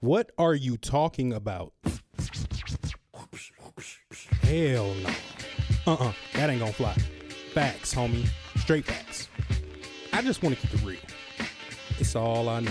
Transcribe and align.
What 0.00 0.30
are 0.38 0.54
you 0.54 0.76
talking 0.76 1.32
about? 1.32 1.72
Hell 4.42 4.94
no. 4.94 5.10
Uh-uh, 5.88 6.12
that 6.34 6.50
ain't 6.50 6.60
gonna 6.60 6.72
fly. 6.72 6.92
Facts, 7.52 7.92
homie. 7.92 8.28
Straight 8.58 8.84
facts. 8.84 9.28
I 10.12 10.22
just 10.22 10.40
want 10.40 10.56
to 10.56 10.66
keep 10.66 10.80
it 10.80 10.86
real. 10.86 11.00
It's 11.98 12.14
all 12.14 12.48
I 12.48 12.60
know. 12.60 12.70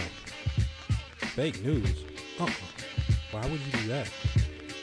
Fake 1.17 1.61
news? 1.65 2.05
Uh-uh. 2.39 2.49
Why 3.31 3.41
would 3.41 3.59
you 3.59 3.71
do 3.73 3.87
that? 3.89 4.09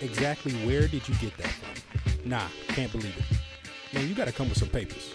Exactly 0.02 0.52
where 0.66 0.86
did 0.86 1.08
you 1.08 1.14
get 1.14 1.34
that 1.38 1.48
from? 1.48 2.28
Nah, 2.28 2.48
can't 2.68 2.92
believe 2.92 3.16
it. 3.16 3.94
Man, 3.94 4.06
you 4.06 4.14
gotta 4.14 4.32
come 4.32 4.50
with 4.50 4.58
some 4.58 4.68
papers. 4.68 5.14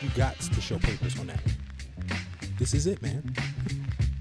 You 0.00 0.08
got 0.16 0.40
to 0.40 0.60
show 0.62 0.78
papers 0.78 1.18
on 1.20 1.26
that. 1.26 1.42
This 2.58 2.72
is 2.72 2.86
it, 2.86 3.02
man. 3.02 3.34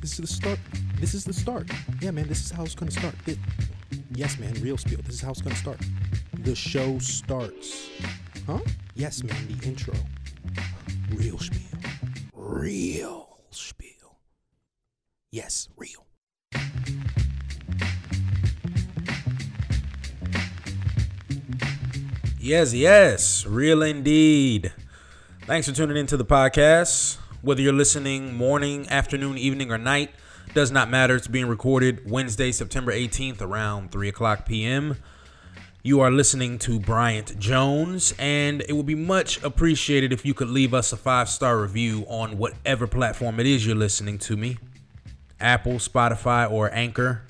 This 0.01 0.11
is 0.11 0.17
the 0.17 0.27
start. 0.27 0.59
This 0.99 1.13
is 1.13 1.23
the 1.23 1.31
start. 1.31 1.69
Yeah, 2.01 2.11
man, 2.11 2.27
this 2.27 2.43
is 2.43 2.51
how 2.51 2.63
it's 2.63 2.75
gonna 2.75 2.91
start. 2.91 3.15
It, 3.25 3.37
yes, 4.13 4.37
man, 4.37 4.53
real 4.55 4.77
spiel. 4.77 4.99
This 5.01 5.15
is 5.15 5.21
how 5.21 5.31
it's 5.31 5.41
gonna 5.41 5.55
start. 5.55 5.79
The 6.39 6.53
show 6.53 6.99
starts. 6.99 7.89
Huh? 8.45 8.59
Yes, 8.95 9.23
man, 9.23 9.47
the 9.47 9.65
intro. 9.65 9.93
Real 11.11 11.39
spiel. 11.39 11.79
Real 12.33 13.39
spiel. 13.49 14.17
Yes, 15.31 15.69
real. 15.77 16.05
Yes, 22.41 22.73
yes, 22.73 23.45
real 23.45 23.83
indeed. 23.83 24.73
Thanks 25.45 25.69
for 25.69 25.73
tuning 25.73 25.95
into 25.95 26.17
the 26.17 26.25
podcast. 26.25 27.17
Whether 27.41 27.61
you're 27.61 27.71
listening 27.71 28.33
morning, 28.35 28.85
afternoon, 28.89 29.37
evening, 29.37 29.71
or 29.71 29.77
night, 29.77 30.11
does 30.53 30.71
not 30.71 30.89
matter. 30.89 31.15
It's 31.15 31.27
being 31.27 31.47
recorded 31.47 32.09
Wednesday, 32.09 32.51
September 32.51 32.91
18th, 32.91 33.41
around 33.41 33.91
3 33.91 34.09
o'clock 34.09 34.45
p.m. 34.45 34.97
You 35.81 36.01
are 36.01 36.11
listening 36.11 36.59
to 36.59 36.79
Bryant 36.79 37.39
Jones, 37.39 38.13
and 38.19 38.61
it 38.67 38.73
would 38.73 38.85
be 38.85 38.95
much 38.95 39.41
appreciated 39.43 40.11
if 40.11 40.25
you 40.25 40.33
could 40.33 40.49
leave 40.49 40.73
us 40.73 40.91
a 40.91 40.97
five 40.97 41.29
star 41.29 41.61
review 41.61 42.05
on 42.09 42.37
whatever 42.37 42.85
platform 42.85 43.39
it 43.39 43.47
is 43.47 43.65
you're 43.65 43.75
listening 43.75 44.17
to 44.19 44.35
me 44.35 44.57
Apple, 45.39 45.73
Spotify, 45.73 46.51
or 46.51 46.73
Anchor. 46.73 47.23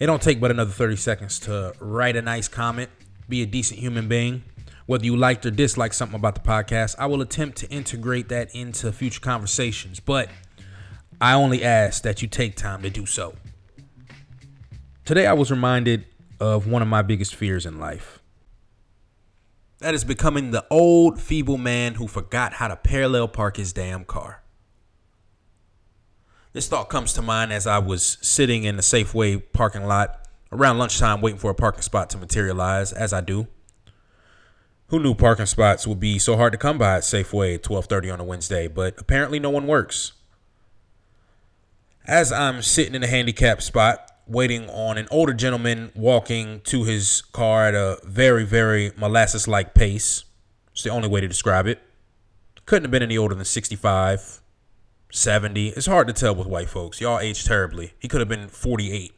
It 0.00 0.06
don't 0.06 0.22
take 0.22 0.40
but 0.40 0.50
another 0.50 0.72
30 0.72 0.96
seconds 0.96 1.38
to 1.40 1.74
write 1.78 2.16
a 2.16 2.22
nice 2.22 2.48
comment, 2.48 2.90
be 3.28 3.42
a 3.42 3.46
decent 3.46 3.78
human 3.78 4.08
being. 4.08 4.42
Whether 4.86 5.04
you 5.04 5.16
liked 5.16 5.46
or 5.46 5.52
disliked 5.52 5.94
something 5.94 6.16
about 6.16 6.34
the 6.34 6.40
podcast, 6.40 6.96
I 6.98 7.06
will 7.06 7.20
attempt 7.22 7.58
to 7.58 7.68
integrate 7.68 8.28
that 8.30 8.52
into 8.52 8.90
future 8.90 9.20
conversations, 9.20 10.00
but 10.00 10.28
I 11.20 11.34
only 11.34 11.62
ask 11.62 12.02
that 12.02 12.22
you 12.22 12.28
take 12.28 12.56
time 12.56 12.82
to 12.82 12.90
do 12.90 13.04
so. 13.04 13.34
Today, 15.04 15.26
I 15.26 15.34
was 15.34 15.50
reminded 15.50 16.06
of 16.38 16.66
one 16.66 16.80
of 16.80 16.88
my 16.88 17.02
biggest 17.02 17.34
fears 17.34 17.66
in 17.66 17.78
life. 17.78 18.22
That 19.78 19.94
is 19.94 20.04
becoming 20.04 20.50
the 20.50 20.64
old, 20.70 21.20
feeble 21.20 21.58
man 21.58 21.94
who 21.94 22.06
forgot 22.06 22.54
how 22.54 22.68
to 22.68 22.76
parallel 22.76 23.28
park 23.28 23.56
his 23.56 23.72
damn 23.72 24.04
car. 24.04 24.42
This 26.52 26.68
thought 26.68 26.88
comes 26.88 27.12
to 27.14 27.22
mind 27.22 27.52
as 27.52 27.66
I 27.66 27.78
was 27.78 28.18
sitting 28.22 28.64
in 28.64 28.76
the 28.76 28.82
Safeway 28.82 29.42
parking 29.52 29.86
lot 29.86 30.26
around 30.50 30.78
lunchtime 30.78 31.20
waiting 31.20 31.38
for 31.38 31.50
a 31.50 31.54
parking 31.54 31.82
spot 31.82 32.10
to 32.10 32.18
materialize, 32.18 32.92
as 32.92 33.12
I 33.12 33.20
do. 33.20 33.46
Who 34.88 34.98
knew 34.98 35.14
parking 35.14 35.46
spots 35.46 35.86
would 35.86 36.00
be 36.00 36.18
so 36.18 36.36
hard 36.36 36.52
to 36.52 36.58
come 36.58 36.76
by 36.78 36.96
at 36.96 37.02
Safeway 37.02 37.54
at 37.54 37.62
12:30 37.62 38.10
on 38.10 38.20
a 38.20 38.24
Wednesday, 38.24 38.66
but 38.66 38.98
apparently 38.98 39.38
no 39.38 39.50
one 39.50 39.66
works. 39.66 40.12
As 42.06 42.32
I'm 42.32 42.62
sitting 42.62 42.94
in 42.94 43.02
a 43.02 43.06
handicapped 43.06 43.62
spot 43.62 44.10
waiting 44.26 44.68
on 44.70 44.96
an 44.96 45.06
older 45.10 45.34
gentleman 45.34 45.90
walking 45.94 46.60
to 46.62 46.84
his 46.84 47.20
car 47.32 47.66
at 47.66 47.74
a 47.74 47.98
very 48.04 48.44
very 48.44 48.92
molasses-like 48.96 49.74
pace. 49.74 50.24
It's 50.72 50.82
the 50.82 50.90
only 50.90 51.08
way 51.08 51.20
to 51.20 51.28
describe 51.28 51.66
it. 51.66 51.82
Couldn't 52.64 52.84
have 52.84 52.90
been 52.90 53.02
any 53.02 53.18
older 53.18 53.34
than 53.34 53.44
65, 53.44 54.40
70. 55.10 55.68
It's 55.70 55.86
hard 55.86 56.06
to 56.06 56.12
tell 56.12 56.34
with 56.34 56.46
white 56.46 56.68
folks. 56.68 57.00
Y'all 57.00 57.18
age 57.18 57.44
terribly. 57.44 57.92
He 57.98 58.08
could 58.08 58.20
have 58.20 58.28
been 58.28 58.48
48. 58.48 59.12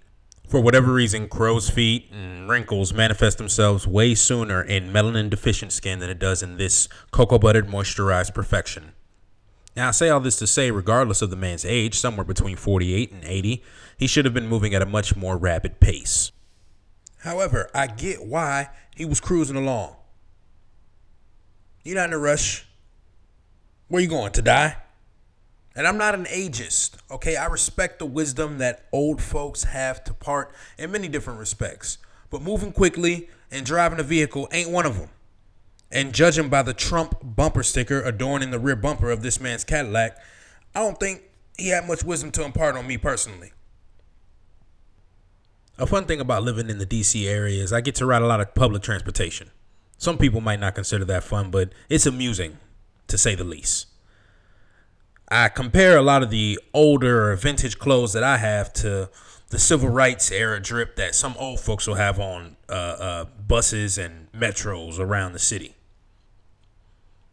For 0.49 0.61
whatever 0.61 0.93
reason, 0.93 1.29
crow's 1.29 1.71
feet 1.71 2.11
and 2.11 2.49
wrinkles 2.49 2.93
manifest 2.93 3.39
themselves 3.39 3.87
way 3.87 4.15
sooner 4.15 4.63
in 4.63 4.93
melanin 4.93 5.31
deficient 5.31 5.73
skin 5.73 5.99
than 5.99 6.11
it 6.11 6.19
does 6.19 6.43
in 6.43 6.57
this 6.57 6.89
cocoa 7.11 7.39
buttered 7.39 7.69
moisturized 7.69 8.35
perfection. 8.35 8.93
Now, 9.75 9.89
I 9.89 9.91
say 9.93 10.11
all 10.11 10.21
this 10.21 10.37
to 10.37 10.47
say, 10.47 10.71
regardless 10.71 11.23
of 11.23 11.31
the 11.31 11.37
man's 11.37 11.65
age, 11.65 11.99
somewhere 11.99 12.25
between 12.25 12.57
48 12.57 13.11
and 13.11 13.25
80, 13.25 13.63
he 13.97 14.07
should 14.07 14.25
have 14.27 14.35
been 14.35 14.49
moving 14.49 14.75
at 14.75 14.83
a 14.83 14.87
much 14.87 15.17
more 15.17 15.39
rapid 15.39 15.81
pace. 15.81 16.31
However, 17.21 17.71
I 17.75 17.87
get 17.87 18.25
why 18.25 18.69
he 18.95 19.05
was 19.05 19.21
cruising 19.21 19.57
along. 19.57 19.97
You're 21.85 21.97
not 21.97 22.09
in 22.09 22.13
a 22.13 22.19
rush. 22.19 22.67
Where 23.89 24.03
you 24.03 24.09
going 24.09 24.33
to 24.33 24.43
die? 24.43 24.77
And 25.75 25.87
I'm 25.87 25.97
not 25.97 26.15
an 26.15 26.27
ageist, 26.27 26.97
okay? 27.11 27.37
I 27.37 27.47
respect 27.47 27.99
the 27.99 28.07
wisdom 28.07 28.59
that 28.59 28.87
old 28.93 29.23
folks 29.23 29.65
have 29.65 30.05
to 30.05 30.13
part 30.13 30.53
in 30.77 30.93
many 30.93 31.09
different 31.09 31.39
respects. 31.39 31.97
But 32.29 32.43
moving 32.43 32.73
quickly 32.73 33.31
and 33.51 33.65
driving 33.65 33.99
a 33.99 34.03
vehicle 34.03 34.49
ain't 34.53 34.71
one 34.71 34.85
of 34.85 34.99
them. 34.99 35.09
And 35.93 36.15
judging 36.15 36.49
by 36.49 36.63
the 36.63 36.73
Trump 36.73 37.17
bumper 37.23 37.63
sticker 37.63 38.01
adorning 38.01 38.51
the 38.51 38.59
rear 38.59 38.77
bumper 38.77 39.11
of 39.11 39.23
this 39.23 39.39
man's 39.39 39.63
Cadillac, 39.63 40.17
I 40.75 40.81
don't 40.81 40.99
think 40.99 41.23
he 41.59 41.69
had 41.69 41.87
much 41.87 42.03
wisdom 42.03 42.31
to 42.33 42.45
impart 42.45 42.77
on 42.77 42.87
me 42.87 42.97
personally. 42.97 43.53
A 45.79 45.87
fun 45.87 46.07
thing 46.07 46.21
about 46.21 46.45
living 46.45 46.71
in 46.71 46.79
the 46.79 46.87
DC 46.87 47.29
area 47.29 47.63
is 47.63 47.73
I 47.73 47.83
get 47.83 47.95
to 47.97 48.07
ride 48.07 48.23
a 48.23 48.27
lot 48.27 48.41
of 48.41 48.55
public 48.55 48.83
transportation. 48.83 49.51
Some 49.99 50.17
people 50.17 50.41
might 50.41 50.61
not 50.61 50.75
consider 50.75 51.05
that 51.05 51.25
fun, 51.25 51.51
but 51.51 51.73
it's 51.91 52.07
amusing, 52.07 52.59
to 53.09 53.19
say 53.19 53.35
the 53.35 53.45
least. 53.45 53.87
I 55.29 55.49
compare 55.49 55.97
a 55.97 56.03
lot 56.03 56.23
of 56.23 56.31
the 56.31 56.59
older 56.73 57.35
vintage 57.37 57.79
clothes 57.79 58.13
that 58.15 58.23
I 58.23 58.39
have 58.39 58.73
to 58.75 59.11
the 59.49 59.59
civil 59.59 59.91
rights 59.91 60.31
era 60.31 60.61
drip 60.61 60.97
that 60.97 61.15
some 61.15 61.35
old 61.39 61.61
folks 61.61 61.87
will 61.87 61.97
have 61.97 62.19
on 62.19 62.57
uh, 62.71 62.73
uh, 62.73 63.25
buses 63.47 63.99
and 63.99 64.33
metros 64.33 64.99
around 64.99 65.35
the 65.35 65.39
city. 65.39 65.75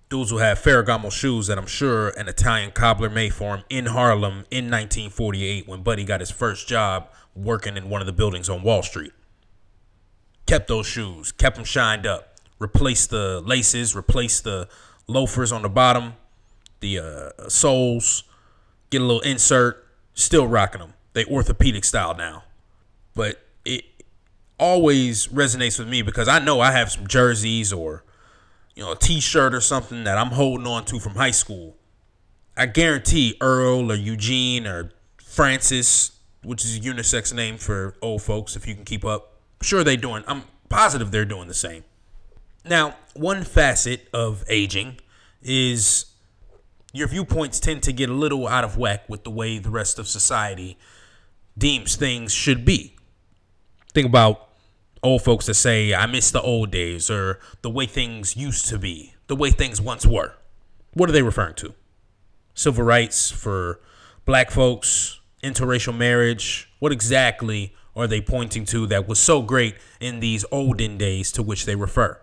Dudes 0.09 0.31
will 0.31 0.39
have 0.39 0.57
Ferragamo 0.57 1.11
shoes 1.11 1.45
that 1.47 1.59
I'm 1.59 1.67
sure 1.67 2.09
an 2.09 2.27
Italian 2.27 2.71
cobbler 2.71 3.11
made 3.11 3.31
for 3.31 3.57
him 3.57 3.63
in 3.69 3.85
Harlem 3.85 4.45
in 4.49 4.65
1948 4.65 5.67
when 5.67 5.83
Buddy 5.83 6.03
got 6.03 6.19
his 6.19 6.31
first 6.31 6.67
job 6.67 7.09
working 7.35 7.77
in 7.77 7.89
one 7.89 8.01
of 8.01 8.07
the 8.07 8.13
buildings 8.13 8.49
on 8.49 8.63
Wall 8.63 8.81
Street. 8.81 9.11
Kept 10.47 10.67
those 10.67 10.87
shoes, 10.87 11.31
kept 11.31 11.57
them 11.57 11.65
shined 11.65 12.07
up, 12.07 12.33
replaced 12.57 13.11
the 13.11 13.41
laces, 13.41 13.95
replaced 13.95 14.45
the 14.45 14.67
loafers 15.05 15.51
on 15.51 15.61
the 15.61 15.69
bottom, 15.69 16.13
the 16.79 16.97
uh, 16.97 17.47
soles, 17.47 18.23
get 18.89 19.01
a 19.01 19.05
little 19.05 19.21
insert, 19.21 19.85
still 20.15 20.47
rocking 20.47 20.81
them. 20.81 20.95
They 21.13 21.25
orthopedic 21.25 21.85
style 21.85 22.15
now. 22.15 22.45
But 23.13 23.43
it 23.63 23.85
always 24.57 25.27
resonates 25.27 25.77
with 25.77 25.87
me 25.87 26.01
because 26.01 26.27
I 26.27 26.39
know 26.39 26.61
I 26.61 26.71
have 26.71 26.91
some 26.91 27.05
jerseys 27.05 27.71
or 27.71 28.03
you 28.75 28.84
know 28.84 28.91
a 28.91 28.96
t-shirt 28.96 29.53
or 29.53 29.62
something 29.62 30.03
that 30.03 30.18
I'm 30.18 30.31
holding 30.31 30.68
on 30.68 30.85
to 30.85 31.00
from 31.00 31.16
high 31.16 31.31
school. 31.31 31.78
I 32.56 32.66
guarantee 32.66 33.35
Earl 33.40 33.91
or 33.91 33.96
Eugene 33.96 34.68
or 34.68 34.91
Francis, 35.18 36.19
which 36.44 36.66
is 36.66 36.78
a 36.78 36.80
unisex 36.80 37.34
name 37.34 37.57
for 37.57 37.96
old 38.02 38.22
folks 38.22 38.56
if 38.56 38.68
you 38.68 38.75
can 38.75 38.85
keep 38.85 39.06
up. 39.06 39.40
Sure 39.62 39.84
they're 39.84 39.97
doing 39.97 40.24
I'm 40.28 40.44
positive 40.69 41.12
they're 41.12 41.25
doing 41.25 41.47
the 41.47 41.53
same. 41.53 41.84
Now, 42.66 42.96
one 43.13 43.44
facet 43.44 44.07
of 44.13 44.44
aging 44.50 45.00
is 45.41 46.06
your 46.91 47.07
viewpoints 47.07 47.59
tend 47.59 47.84
to 47.84 47.94
get 47.94 48.09
a 48.09 48.13
little 48.13 48.47
out 48.47 48.63
of 48.63 48.78
whack 48.78 49.07
with 49.07 49.24
the 49.24 49.30
way 49.30 49.59
the 49.59 49.69
rest 49.69 50.00
of 50.00 50.07
society 50.07 50.78
deems 51.57 51.96
things 51.96 52.34
should 52.34 52.66
be. 52.66 52.96
Think 53.94 54.07
about 54.07 54.49
old 55.04 55.24
folks 55.24 55.46
that 55.46 55.56
say, 55.56 55.94
I 55.94 56.06
miss 56.06 56.31
the 56.31 56.42
old 56.42 56.72
days, 56.72 57.10
or 57.10 57.40
the 57.62 57.69
way 57.69 57.86
things 57.86 58.36
used 58.36 58.68
to 58.68 58.78
be, 58.78 59.13
the 59.28 59.36
way 59.36 59.51
things 59.51 59.81
once 59.81 60.06
were. 60.06 60.34
What 60.94 61.10
are 61.10 61.13
they 61.13 61.22
referring 61.22 61.56
to? 61.56 61.74
Civil 62.54 62.84
rights 62.84 63.31
for 63.31 63.80
black 64.25 64.51
folks, 64.51 65.19
interracial 65.44 65.96
marriage. 65.96 66.72
What 66.80 66.92
exactly 66.92 67.74
are 67.96 68.07
they 68.07 68.22
pointing 68.22 68.66
to 68.66 68.88
that 68.88 69.07
was 69.07 69.19
so 69.19 69.42
great 69.42 69.75
in 70.00 70.19
these 70.19 70.46
olden 70.51 70.98
days 70.98 71.31
to 71.34 71.44
which 71.44 71.66
they 71.66 71.75
refer? 71.75 72.19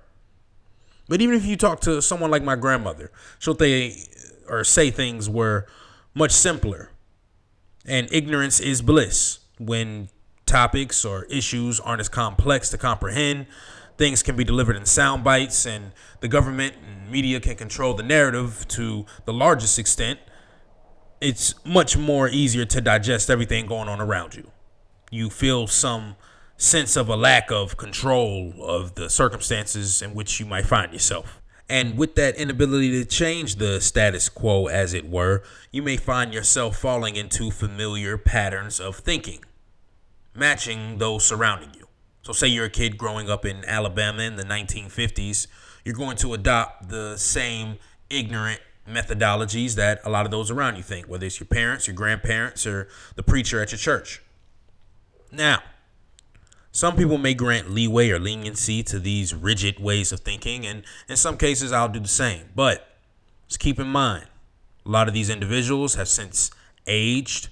But 1.08 1.20
even 1.23 1.37
if 1.37 1.44
you 1.44 1.56
talk 1.56 1.81
to 1.82 2.02
someone 2.02 2.31
like 2.31 2.43
my 2.43 2.56
grandmother, 2.56 3.12
she'll 3.38 3.56
say, 3.56 3.96
or 4.49 4.64
say 4.64 4.90
things 4.90 5.31
were 5.31 5.67
much 6.14 6.32
simpler. 6.32 6.90
And 7.84 8.08
ignorance 8.12 8.58
is 8.58 8.82
bliss. 8.82 9.38
When 9.58 10.08
topics 10.46 11.04
or 11.04 11.25
issues 11.25 11.81
aren't 11.81 12.00
as 12.00 12.08
complex 12.08 12.70
to 12.70 12.78
comprehend, 12.78 13.46
things 13.98 14.22
can 14.22 14.37
be 14.37 14.44
delivered 14.44 14.76
in 14.76 14.87
sound 14.87 15.25
bites, 15.25 15.66
and 15.66 15.93
the 16.20 16.28
government 16.28 16.75
and 16.87 17.10
media 17.10 17.40
can 17.40 17.56
control 17.56 17.94
the 17.94 18.02
narrative 18.02 18.66
to 18.69 19.04
the 19.25 19.32
largest 19.32 19.78
extent. 19.78 20.19
It's 21.20 21.54
much 21.64 21.96
more 21.96 22.28
easier 22.28 22.64
to 22.66 22.81
digest 22.81 23.31
everything 23.31 23.66
going 23.66 23.88
on 23.88 24.00
around 24.00 24.34
you. 24.34 24.50
You 25.10 25.31
feel 25.31 25.66
some 25.66 26.16
sense 26.58 26.96
of 26.96 27.08
a 27.08 27.16
lack 27.16 27.50
of 27.50 27.76
control 27.76 28.54
of 28.60 28.94
the 28.94 29.10
circumstances 29.10 30.02
in 30.02 30.14
which 30.14 30.40
you 30.40 30.46
might 30.46 30.66
find 30.66 30.92
yourself. 30.92 31.40
And 31.69 31.99
with 31.99 32.14
that 32.14 32.37
inability 32.37 32.92
to 32.92 33.04
change 33.04 33.56
the 33.56 33.81
status 33.81 34.28
quo, 34.28 34.66
as 34.66 34.94
it 34.94 35.08
were, 35.08 35.42
you 35.72 35.82
may 35.82 35.96
find 35.96 36.32
yourself 36.32 36.76
falling 36.76 37.16
into 37.16 37.50
familiar 37.50 38.16
patterns 38.16 38.78
of 38.78 38.96
thinking, 38.96 39.44
matching 40.36 40.98
those 40.98 41.24
surrounding 41.24 41.70
you. 41.74 41.86
So, 42.22 42.32
say 42.32 42.48
you're 42.48 42.66
a 42.66 42.70
kid 42.70 42.98
growing 42.98 43.30
up 43.30 43.44
in 43.44 43.64
Alabama 43.64 44.22
in 44.22 44.36
the 44.36 44.44
1950s, 44.44 45.46
you're 45.84 45.94
going 45.94 46.16
to 46.18 46.34
adopt 46.34 46.88
the 46.88 47.16
same 47.16 47.78
ignorant 48.10 48.60
methodologies 48.88 49.74
that 49.74 50.00
a 50.04 50.10
lot 50.10 50.24
of 50.24 50.30
those 50.30 50.50
around 50.50 50.76
you 50.76 50.82
think, 50.82 51.06
whether 51.06 51.26
it's 51.26 51.38
your 51.38 51.46
parents, 51.46 51.86
your 51.86 51.94
grandparents, 51.94 52.66
or 52.66 52.88
the 53.14 53.22
preacher 53.22 53.60
at 53.60 53.72
your 53.72 53.78
church. 53.78 54.22
Now, 55.30 55.62
some 56.72 56.96
people 56.96 57.18
may 57.18 57.34
grant 57.34 57.70
leeway 57.70 58.10
or 58.10 58.18
leniency 58.18 58.82
to 58.84 58.98
these 58.98 59.34
rigid 59.34 59.78
ways 59.78 60.12
of 60.12 60.20
thinking, 60.20 60.66
and 60.66 60.84
in 61.08 61.16
some 61.16 61.36
cases, 61.36 61.72
I'll 61.72 61.88
do 61.88 62.00
the 62.00 62.08
same. 62.08 62.50
But 62.54 62.86
just 63.48 63.60
keep 63.60 63.80
in 63.80 63.86
mind, 63.86 64.26
a 64.84 64.90
lot 64.90 65.08
of 65.08 65.14
these 65.14 65.30
individuals 65.30 65.94
have 65.94 66.08
since 66.08 66.50
aged, 66.86 67.48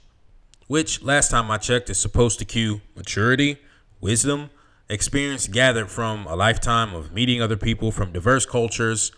which 0.67 1.03
last 1.03 1.31
time 1.31 1.51
I 1.51 1.59
checked 1.59 1.91
is 1.91 1.99
supposed 1.99 2.39
to 2.39 2.45
cue 2.45 2.81
maturity, 2.97 3.59
wisdom, 4.01 4.51
experience 4.89 5.49
gathered 5.49 5.91
from 5.91 6.27
a 6.27 6.37
lifetime 6.37 6.95
of 6.95 7.13
meeting 7.13 7.41
other 7.41 7.57
people 7.57 7.91
from 7.91 8.13
diverse 8.13 8.47
cultures. 8.47 9.13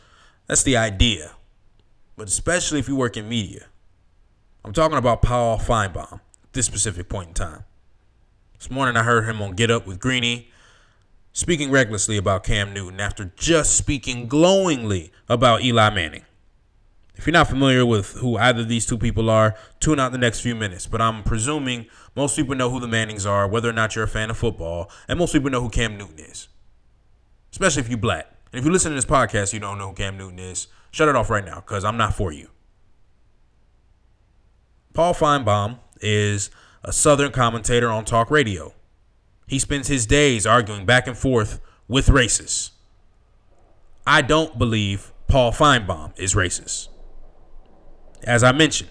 That's 0.46 0.62
the 0.62 0.76
idea. 0.76 1.32
But 2.16 2.28
especially 2.28 2.78
if 2.78 2.88
you 2.88 2.96
work 2.96 3.16
in 3.16 3.28
media. 3.28 3.66
I'm 4.64 4.72
talking 4.72 4.98
about 4.98 5.22
Paul 5.22 5.58
Finebaum 5.58 6.14
at 6.14 6.52
this 6.52 6.66
specific 6.66 7.08
point 7.08 7.28
in 7.28 7.34
time. 7.34 7.64
This 8.58 8.70
morning 8.70 8.96
I 8.96 9.02
heard 9.02 9.28
him 9.28 9.40
on 9.42 9.52
Get 9.52 9.70
Up 9.70 9.86
with 9.86 10.00
Greeny 10.00 10.50
speaking 11.36 11.70
recklessly 11.70 12.16
about 12.16 12.42
Cam 12.44 12.72
Newton 12.72 12.98
after 12.98 13.30
just 13.36 13.76
speaking 13.76 14.26
glowingly 14.26 15.12
about 15.28 15.62
Eli 15.62 15.90
Manning. 15.90 16.24
If 17.16 17.26
you're 17.26 17.32
not 17.32 17.48
familiar 17.48 17.84
with 17.86 18.12
who 18.12 18.36
either 18.36 18.60
of 18.60 18.68
these 18.68 18.84
two 18.84 18.98
people 18.98 19.30
are, 19.30 19.56
tune 19.80 19.98
out 19.98 20.12
the 20.12 20.18
next 20.18 20.40
few 20.40 20.54
minutes. 20.54 20.86
But 20.86 21.00
I'm 21.00 21.22
presuming 21.22 21.86
most 22.14 22.36
people 22.36 22.54
know 22.54 22.70
who 22.70 22.78
the 22.78 22.88
Mannings 22.88 23.24
are, 23.24 23.48
whether 23.48 23.70
or 23.70 23.72
not 23.72 23.96
you're 23.96 24.04
a 24.04 24.08
fan 24.08 24.30
of 24.30 24.36
football, 24.36 24.90
and 25.08 25.18
most 25.18 25.32
people 25.32 25.50
know 25.50 25.62
who 25.62 25.70
Cam 25.70 25.96
Newton 25.96 26.18
is. 26.18 26.48
Especially 27.50 27.80
if 27.80 27.88
you're 27.88 27.98
black. 27.98 28.26
And 28.52 28.60
if 28.60 28.66
you 28.66 28.70
listen 28.70 28.90
to 28.90 28.96
this 28.96 29.06
podcast, 29.06 29.52
you 29.54 29.60
don't 29.60 29.78
know 29.78 29.88
who 29.88 29.94
Cam 29.94 30.18
Newton 30.18 30.38
is, 30.38 30.68
shut 30.90 31.08
it 31.08 31.16
off 31.16 31.30
right 31.30 31.44
now, 31.44 31.56
because 31.56 31.84
I'm 31.84 31.96
not 31.96 32.14
for 32.14 32.32
you. 32.32 32.50
Paul 34.92 35.14
Finebaum 35.14 35.78
is 36.00 36.50
a 36.84 36.92
Southern 36.92 37.32
commentator 37.32 37.90
on 37.90 38.04
talk 38.04 38.30
radio. 38.30 38.74
He 39.46 39.58
spends 39.58 39.88
his 39.88 40.06
days 40.06 40.46
arguing 40.46 40.86
back 40.86 41.06
and 41.06 41.16
forth 41.16 41.60
with 41.88 42.08
racists. 42.08 42.70
I 44.06 44.22
don't 44.22 44.58
believe 44.58 45.12
Paul 45.28 45.52
Finebaum 45.52 46.12
is 46.18 46.34
racist. 46.34 46.88
As 48.22 48.42
I 48.42 48.52
mentioned, 48.52 48.90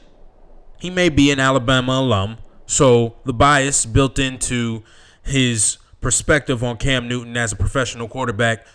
he 0.80 0.90
may 0.90 1.10
be 1.10 1.32
an 1.32 1.40
Alabama 1.40 1.94
alum, 1.94 2.38
so 2.66 3.16
the 3.26 3.34
bias 3.34 3.86
built 3.86 4.20
into 4.20 4.84
his 5.24 5.78
perspective 6.02 6.64
on 6.64 6.78
Cam 6.78 7.08
Newton 7.08 7.36
as 7.36 7.52
a 7.52 7.56
professional 7.56 8.08
quarterback 8.08 8.66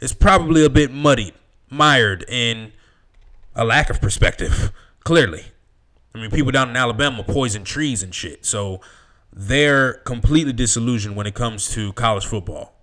is 0.00 0.12
probably 0.12 0.64
a 0.64 0.70
bit 0.70 0.90
muddied, 0.90 1.34
mired 1.68 2.24
in 2.28 2.72
a 3.54 3.64
lack 3.64 3.90
of 3.90 4.00
perspective, 4.00 4.72
clearly. 5.04 5.44
I 6.14 6.18
mean, 6.18 6.30
people 6.30 6.50
down 6.50 6.70
in 6.70 6.76
Alabama 6.76 7.22
poison 7.22 7.62
trees 7.62 8.02
and 8.02 8.14
shit. 8.14 8.44
So 8.44 8.80
they're 9.32 9.94
completely 9.94 10.52
disillusioned 10.52 11.14
when 11.14 11.26
it 11.26 11.34
comes 11.34 11.70
to 11.74 11.92
college 11.92 12.26
football. 12.26 12.74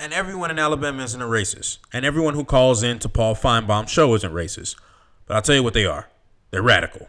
And 0.00 0.12
everyone 0.12 0.50
in 0.50 0.58
Alabama 0.58 1.02
isn't 1.02 1.20
a 1.20 1.26
racist. 1.26 1.78
And 1.92 2.04
everyone 2.04 2.34
who 2.34 2.44
calls 2.44 2.82
in 2.82 2.98
to 3.00 3.08
Paul 3.08 3.34
Finebaum's 3.34 3.90
show 3.90 4.14
isn't 4.14 4.32
racist. 4.32 4.76
But 5.26 5.34
I'll 5.34 5.42
tell 5.42 5.56
you 5.56 5.62
what 5.62 5.74
they 5.74 5.86
are. 5.86 6.08
They're 6.50 6.62
radical. 6.62 7.08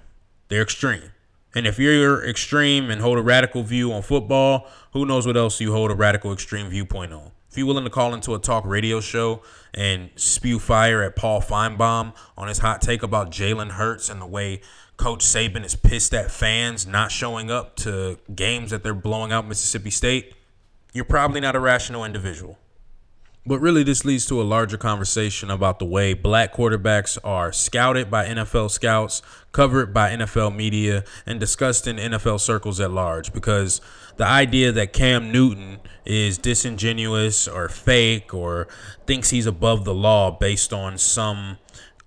They're 0.50 0.62
extreme. 0.62 1.12
And 1.56 1.66
if 1.66 1.80
you're 1.80 2.24
extreme 2.26 2.92
and 2.92 3.02
hold 3.02 3.18
a 3.18 3.22
radical 3.22 3.64
view 3.64 3.92
on 3.92 4.02
football, 4.02 4.68
who 4.94 5.06
knows 5.06 5.26
what 5.26 5.38
else 5.38 5.60
you 5.60 5.72
hold 5.72 5.92
a 5.92 5.96
radical 5.96 6.32
extreme 6.32 6.70
viewpoint 6.70 7.14
on? 7.14 7.32
If 7.50 7.58
you're 7.58 7.66
willing 7.66 7.86
to 7.86 7.90
call 7.90 8.14
into 8.14 8.36
a 8.36 8.40
talk 8.40 8.64
radio 8.66 9.00
show 9.00 9.42
and 9.74 10.12
spew 10.16 10.60
fire 10.60 11.02
at 11.02 11.16
Paul 11.16 11.42
Finebaum 11.42 12.14
on 12.38 12.48
his 12.48 12.60
hot 12.60 12.82
take 12.82 13.02
about 13.02 13.32
Jalen 13.32 13.72
Hurts 13.72 14.10
and 14.10 14.22
the 14.22 14.28
way 14.28 14.62
Coach 14.98 15.26
Saban 15.26 15.66
is 15.66 15.76
pissed 15.76 16.14
at 16.14 16.30
fans 16.30 16.86
not 16.86 17.12
showing 17.12 17.50
up 17.50 17.76
to 17.78 18.20
games 18.36 18.70
that 18.70 18.84
they're 18.84 18.94
blowing 18.94 19.32
out 19.32 19.48
Mississippi 19.48 19.90
State, 19.90 20.34
you're 20.94 21.06
probably 21.06 21.40
not 21.40 21.56
a 21.56 21.60
rational 21.60 22.06
individual. 22.06 22.60
But 23.50 23.62
really, 23.62 23.81
this 23.81 24.06
leads 24.06 24.28
to 24.28 24.40
a 24.40 24.44
larger 24.44 24.78
conversation 24.78 25.50
about 25.50 25.80
the 25.80 25.86
way 25.86 26.13
black 26.13 26.54
quarterbacks 26.54 27.18
are 27.24 27.51
scouted 27.51 28.12
by 28.12 28.28
NFL 28.28 28.69
scouts, 28.69 29.24
covered 29.54 29.92
by 29.92 30.12
NFL 30.12 30.56
media, 30.56 31.04
and 31.25 31.40
discussed 31.40 31.88
in 31.88 31.96
NFL 31.96 32.42
circles 32.42 32.80
at 32.80 32.92
large. 32.92 33.34
Because 33.34 33.81
the 34.18 34.28
idea 34.28 34.72
that 34.74 34.94
Cam 34.94 35.31
Newton 35.31 35.80
is 36.06 36.38
disingenuous 36.38 37.48
or 37.48 37.69
fake 37.69 38.36
or 38.36 38.68
thinks 39.07 39.31
he's 39.31 39.48
above 39.48 39.84
the 39.84 39.95
law 39.95 40.30
based 40.30 40.72
on 40.72 41.00
some 41.00 41.57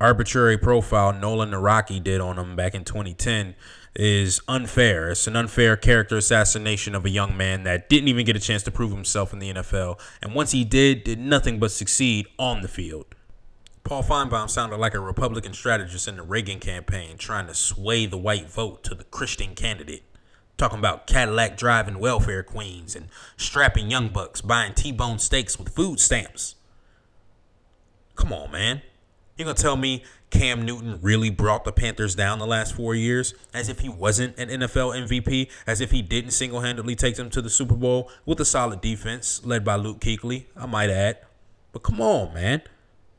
arbitrary 0.00 0.56
profile 0.56 1.12
Nolan 1.12 1.50
Nawrocki 1.50 2.00
did 2.00 2.20
on 2.20 2.38
him 2.38 2.54
back 2.54 2.72
in 2.72 2.84
2010 2.84 3.56
is 3.94 4.40
unfair. 4.48 5.10
It's 5.10 5.26
an 5.26 5.36
unfair 5.36 5.76
character 5.76 6.16
assassination 6.16 6.94
of 6.94 7.04
a 7.04 7.10
young 7.10 7.36
man 7.36 7.64
that 7.64 7.88
didn't 7.88 8.08
even 8.08 8.24
get 8.24 8.36
a 8.36 8.40
chance 8.40 8.62
to 8.64 8.70
prove 8.70 8.92
himself 8.92 9.32
in 9.32 9.38
the 9.38 9.52
NFL. 9.52 10.00
And 10.22 10.34
once 10.34 10.52
he 10.52 10.64
did, 10.64 11.04
did 11.04 11.18
nothing 11.18 11.58
but 11.58 11.70
succeed 11.70 12.26
on 12.38 12.62
the 12.62 12.68
field. 12.68 13.14
Paul 13.84 14.02
Finebaum 14.02 14.48
sounded 14.48 14.76
like 14.76 14.94
a 14.94 15.00
Republican 15.00 15.52
strategist 15.52 16.06
in 16.06 16.16
the 16.16 16.22
Reagan 16.22 16.60
campaign 16.60 17.18
trying 17.18 17.48
to 17.48 17.54
sway 17.54 18.06
the 18.06 18.16
white 18.16 18.48
vote 18.48 18.84
to 18.84 18.94
the 18.94 19.04
Christian 19.04 19.54
candidate. 19.54 20.04
Talking 20.56 20.78
about 20.78 21.06
Cadillac 21.06 21.56
driving 21.56 21.98
welfare 21.98 22.42
queens 22.42 22.94
and 22.94 23.08
strapping 23.36 23.90
young 23.90 24.08
bucks 24.08 24.40
buying 24.40 24.74
T-bone 24.74 25.18
steaks 25.18 25.58
with 25.58 25.74
food 25.74 25.98
stamps. 25.98 26.54
Come 28.14 28.32
on, 28.32 28.52
man. 28.52 28.82
You're 29.36 29.46
gonna 29.46 29.54
tell 29.54 29.76
me 29.76 30.04
Cam 30.32 30.62
Newton 30.62 30.98
really 31.02 31.28
brought 31.28 31.64
the 31.64 31.72
Panthers 31.72 32.14
down 32.14 32.38
the 32.38 32.46
last 32.46 32.74
four 32.74 32.94
years, 32.94 33.34
as 33.52 33.68
if 33.68 33.80
he 33.80 33.88
wasn't 33.88 34.36
an 34.38 34.48
NFL 34.48 35.06
MVP, 35.06 35.50
as 35.66 35.82
if 35.82 35.90
he 35.90 36.00
didn't 36.00 36.30
single-handedly 36.30 36.96
take 36.96 37.16
them 37.16 37.28
to 37.30 37.42
the 37.42 37.50
Super 37.50 37.74
Bowl 37.74 38.10
with 38.24 38.40
a 38.40 38.44
solid 38.44 38.80
defense 38.80 39.44
led 39.44 39.62
by 39.62 39.76
Luke 39.76 40.00
Kuechly, 40.00 40.46
I 40.56 40.64
might 40.64 40.88
add. 40.88 41.18
But 41.72 41.82
come 41.82 42.00
on, 42.00 42.32
man, 42.32 42.62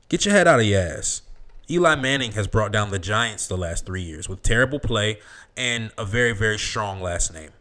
get 0.10 0.26
your 0.26 0.34
head 0.34 0.48
out 0.48 0.60
of 0.60 0.66
your 0.66 0.82
ass. 0.82 1.22
Eli 1.70 1.96
Manning 1.96 2.32
has 2.34 2.48
brought 2.48 2.72
down 2.72 2.90
the 2.90 3.00
Giants 3.00 3.48
the 3.48 3.58
last 3.58 3.86
three 3.86 4.02
years 4.02 4.28
with 4.28 4.42
terrible 4.42 4.80
play 4.80 5.20
and 5.56 5.92
a 5.98 6.06
very, 6.06 6.34
very 6.34 6.58
strong 6.58 7.00
last 7.00 7.32
name. 7.32 7.52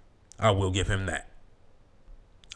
I 0.40 0.50
will 0.50 0.70
give 0.70 0.88
him 0.88 1.04
that. 1.06 1.28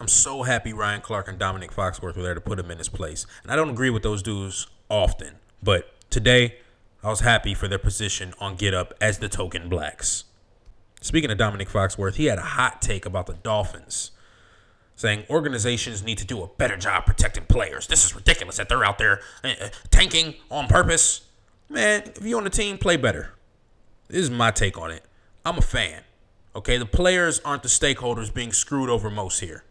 I'm 0.00 0.08
so 0.08 0.42
happy 0.44 0.72
Ryan 0.72 1.02
Clark 1.02 1.28
and 1.28 1.38
Domonique 1.38 1.72
Foxworth 1.72 2.16
were 2.16 2.22
there 2.22 2.34
to 2.34 2.40
put 2.40 2.58
him 2.58 2.70
in 2.70 2.78
his 2.78 2.88
place. 2.88 3.26
And 3.42 3.52
I 3.52 3.56
don't 3.56 3.70
agree 3.70 3.90
with 3.90 4.02
those 4.02 4.22
dudes 4.22 4.66
often. 4.88 5.34
But 5.62 5.92
today, 6.10 6.56
I 7.06 7.10
was 7.10 7.20
happy 7.20 7.54
for 7.54 7.68
their 7.68 7.78
position 7.78 8.34
on 8.40 8.56
Get 8.56 8.74
Up 8.74 8.92
as 9.00 9.18
the 9.18 9.28
token 9.28 9.68
blacks. 9.68 10.24
Speaking 11.00 11.30
of 11.30 11.38
Domonique 11.38 11.68
Foxworth, 11.68 12.16
he 12.16 12.24
had 12.24 12.36
a 12.36 12.42
hot 12.42 12.82
take 12.82 13.06
about 13.06 13.26
the 13.26 13.34
Dolphins, 13.34 14.10
saying 14.96 15.22
organizations 15.30 16.02
need 16.02 16.18
to 16.18 16.24
do 16.24 16.42
a 16.42 16.48
better 16.48 16.76
job 16.76 17.06
protecting 17.06 17.44
players. 17.44 17.86
This 17.86 18.04
is 18.04 18.12
ridiculous 18.12 18.56
that 18.56 18.68
they're 18.68 18.84
out 18.84 18.98
there 18.98 19.20
uh, 19.44 19.54
tanking 19.92 20.34
on 20.50 20.66
purpose. 20.66 21.28
Man, 21.68 22.02
if 22.16 22.24
you're 22.24 22.38
on 22.38 22.42
the 22.42 22.50
team, 22.50 22.76
play 22.76 22.96
better. 22.96 23.34
This 24.08 24.22
is 24.22 24.30
my 24.30 24.50
take 24.50 24.76
on 24.76 24.90
it. 24.90 25.04
I'm 25.44 25.58
a 25.58 25.62
fan. 25.62 26.02
Okay, 26.56 26.76
the 26.76 26.86
players 26.86 27.38
aren't 27.44 27.62
the 27.62 27.68
stakeholders 27.68 28.34
being 28.34 28.50
screwed 28.50 28.90
over 28.90 29.10
most 29.10 29.38
here. 29.38 29.62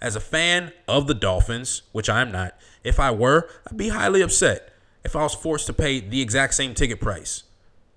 As 0.00 0.16
a 0.16 0.20
fan 0.20 0.72
of 0.88 1.06
the 1.06 1.14
Dolphins, 1.14 1.82
which 1.92 2.10
I'm 2.10 2.32
not, 2.32 2.58
if 2.82 2.98
I 2.98 3.12
were, 3.12 3.48
I'd 3.70 3.76
be 3.76 3.90
highly 3.90 4.22
upset 4.22 4.70
if 5.04 5.16
I 5.16 5.22
was 5.22 5.34
forced 5.34 5.66
to 5.66 5.72
pay 5.72 6.00
the 6.00 6.20
exact 6.20 6.54
same 6.54 6.74
ticket 6.74 7.00
price. 7.00 7.44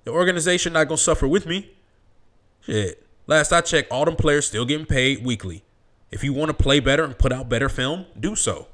The 0.04 0.12
organization 0.12 0.74
not 0.74 0.88
gonna 0.88 0.98
suffer 0.98 1.28
with 1.28 1.46
me. 1.46 1.72
Shit. 2.62 3.06
Last 3.26 3.52
I 3.52 3.62
checked, 3.62 3.92
all 3.92 4.06
them 4.06 4.16
players 4.16 4.48
still 4.48 4.66
getting 4.66 4.86
paid 4.86 5.24
weekly. 5.26 5.64
If 6.12 6.24
you 6.24 6.34
want 6.34 6.50
to 6.50 6.54
play 6.54 6.80
better 6.80 7.04
and 7.04 7.18
put 7.18 7.32
out 7.32 7.50
better 7.50 7.70
film, 7.70 8.06
do 8.20 8.36
so. 8.36 8.68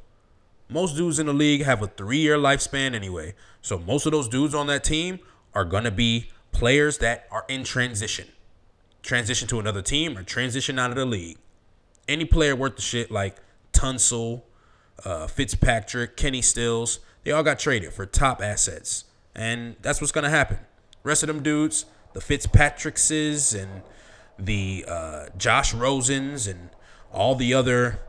Most 0.67 0.95
dudes 0.95 1.19
in 1.19 1.27
the 1.27 1.33
league 1.33 1.63
have 1.63 1.81
a 1.81 1.87
three-year 1.87 2.37
lifespan 2.37 2.93
anyway, 2.93 3.33
so 3.61 3.79
most 3.79 4.05
of 4.05 4.11
those 4.11 4.27
dudes 4.27 4.53
on 4.53 4.67
that 4.67 4.83
team 4.83 5.19
are 5.53 5.65
gonna 5.65 5.91
be 5.91 6.29
players 6.51 6.97
that 6.99 7.27
are 7.31 7.45
in 7.47 7.63
transition, 7.63 8.27
transition 9.01 9.47
to 9.47 9.59
another 9.59 9.81
team 9.81 10.17
or 10.17 10.23
transition 10.23 10.77
out 10.77 10.91
of 10.91 10.95
the 10.95 11.05
league. 11.05 11.37
Any 12.07 12.25
player 12.25 12.55
worth 12.55 12.75
the 12.75 12.81
shit 12.81 13.09
like 13.09 13.37
Tunsil, 13.71 14.43
uh, 15.05 15.27
Fitzpatrick, 15.27 16.17
Kenny 16.17 16.41
Stills, 16.41 16.99
they 17.23 17.31
all 17.31 17.43
got 17.43 17.59
traded 17.59 17.93
for 17.93 18.05
top 18.05 18.41
assets. 18.41 19.05
And 19.35 19.75
that's 19.81 20.01
what's 20.01 20.11
going 20.11 20.23
to 20.23 20.29
happen. 20.29 20.57
Rest 21.03 21.23
of 21.23 21.27
them 21.27 21.41
dudes, 21.41 21.85
the 22.13 22.21
Fitzpatrickses 22.21 23.53
and 23.53 23.81
the 24.37 24.85
uh, 24.87 25.25
Josh 25.37 25.73
Rosens 25.73 26.49
and 26.49 26.69
all 27.11 27.35
the 27.35 27.53
other, 27.53 27.99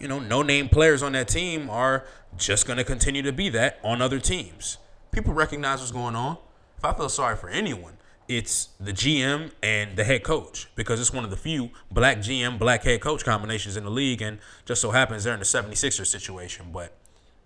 you 0.00 0.08
know, 0.08 0.18
no 0.18 0.42
name 0.42 0.68
players 0.68 1.02
on 1.02 1.12
that 1.12 1.28
team 1.28 1.70
are 1.70 2.06
just 2.36 2.66
going 2.66 2.76
to 2.76 2.84
continue 2.84 3.22
to 3.22 3.32
be 3.32 3.48
that 3.50 3.78
on 3.82 4.00
other 4.00 4.18
teams. 4.18 4.78
People 5.10 5.34
recognize 5.34 5.80
what's 5.80 5.92
going 5.92 6.16
on. 6.16 6.38
If 6.78 6.84
I 6.84 6.92
feel 6.94 7.08
sorry 7.08 7.36
for 7.36 7.48
anyone, 7.48 7.98
it's 8.28 8.70
the 8.80 8.92
GM 8.92 9.52
and 9.62 9.96
the 9.96 10.04
head 10.04 10.22
coach 10.22 10.68
because 10.74 11.00
it's 11.00 11.12
one 11.12 11.24
of 11.24 11.30
the 11.30 11.36
few 11.36 11.70
black 11.90 12.18
GM, 12.18 12.58
black 12.58 12.84
head 12.84 13.00
coach 13.00 13.24
combinations 13.24 13.76
in 13.76 13.84
the 13.84 13.90
league. 13.90 14.22
And 14.22 14.38
just 14.64 14.80
so 14.80 14.90
happens 14.90 15.24
they're 15.24 15.34
in 15.34 15.40
the 15.40 15.44
76ers 15.44 16.06
situation. 16.06 16.66
But, 16.72 16.92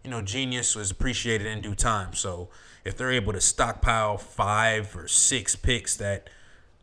you 0.06 0.12
know, 0.12 0.22
genius 0.22 0.76
was 0.76 0.92
appreciated 0.92 1.48
in 1.48 1.60
due 1.60 1.74
time. 1.74 2.14
So 2.14 2.48
if 2.84 2.96
they're 2.96 3.10
able 3.10 3.32
to 3.32 3.40
stockpile 3.40 4.18
five 4.18 4.96
or 4.96 5.08
six 5.08 5.56
picks 5.56 5.96
that 5.96 6.30